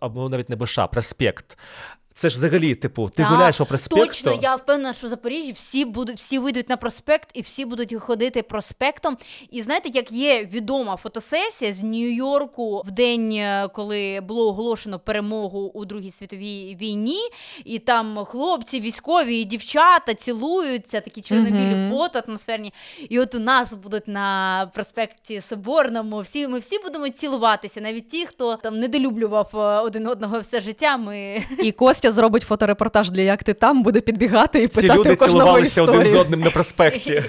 [0.00, 1.58] або навіть не Биша, проспект.
[2.20, 4.06] Це ж взагалі, типу, ти Так, гуляєш по проспекту.
[4.06, 7.94] Точно, я впевнена, що в Запоріжжі всі будуть всі вийдуть на проспект і всі будуть
[7.94, 9.16] ходити проспектом.
[9.50, 15.70] І знаєте, як є відома фотосесія з Нью-Йорку в день, е, коли було оголошено перемогу
[15.74, 17.20] у Другій світовій війні,
[17.64, 21.90] і там хлопці, військові і дівчата цілуються, такі чорно-білі Мгм.
[21.90, 22.72] фото атмосферні.
[23.08, 26.20] І от у нас будуть на проспекті Соборному.
[26.20, 30.96] Всі ми всі будемо цілуватися, навіть ті, хто там недолюблював е, один одного все життя.
[30.96, 35.12] Ми І Костя зробить фоторепортаж для як ти там, буде підбігати і Ці питати люди
[35.12, 36.00] у кожного цілувалися історію.
[36.00, 37.22] один з одним на проспекті.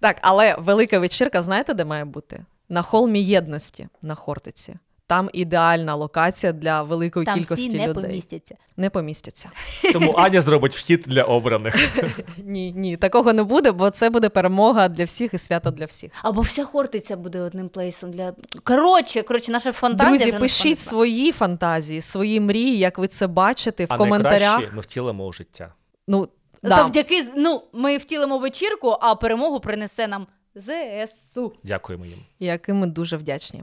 [0.00, 2.44] Так, але велика вечірка, знаєте, де має бути?
[2.68, 4.74] На холмі єдності на Хортиці.
[5.08, 8.02] Там ідеальна локація для великої там кількості всі не людей.
[8.04, 8.56] помістяться.
[8.76, 9.50] Не помістяться.
[9.92, 11.74] Тому Аня зробить вхід для обраних.
[12.44, 16.10] Ні, ні, такого не буде, бо це буде перемога для всіх і свято для всіх.
[16.22, 18.32] Або вся Хортиця буде одним плейсом для.
[18.64, 20.16] Коротше, коротше, наша фантазія.
[20.16, 24.40] Друзі, вже пишіть свої фантазії, свої мрії, як ви це бачите в А коментарях.
[24.40, 25.74] найкраще ми втілимо у життя.
[26.08, 26.28] Ну,
[26.62, 26.76] да.
[26.76, 31.52] Завдяки ну, ми втілимо вечірку, а перемогу принесе нам ЗСУ.
[31.64, 32.18] Дякуємо їм.
[32.38, 33.62] яким ми дуже вдячні.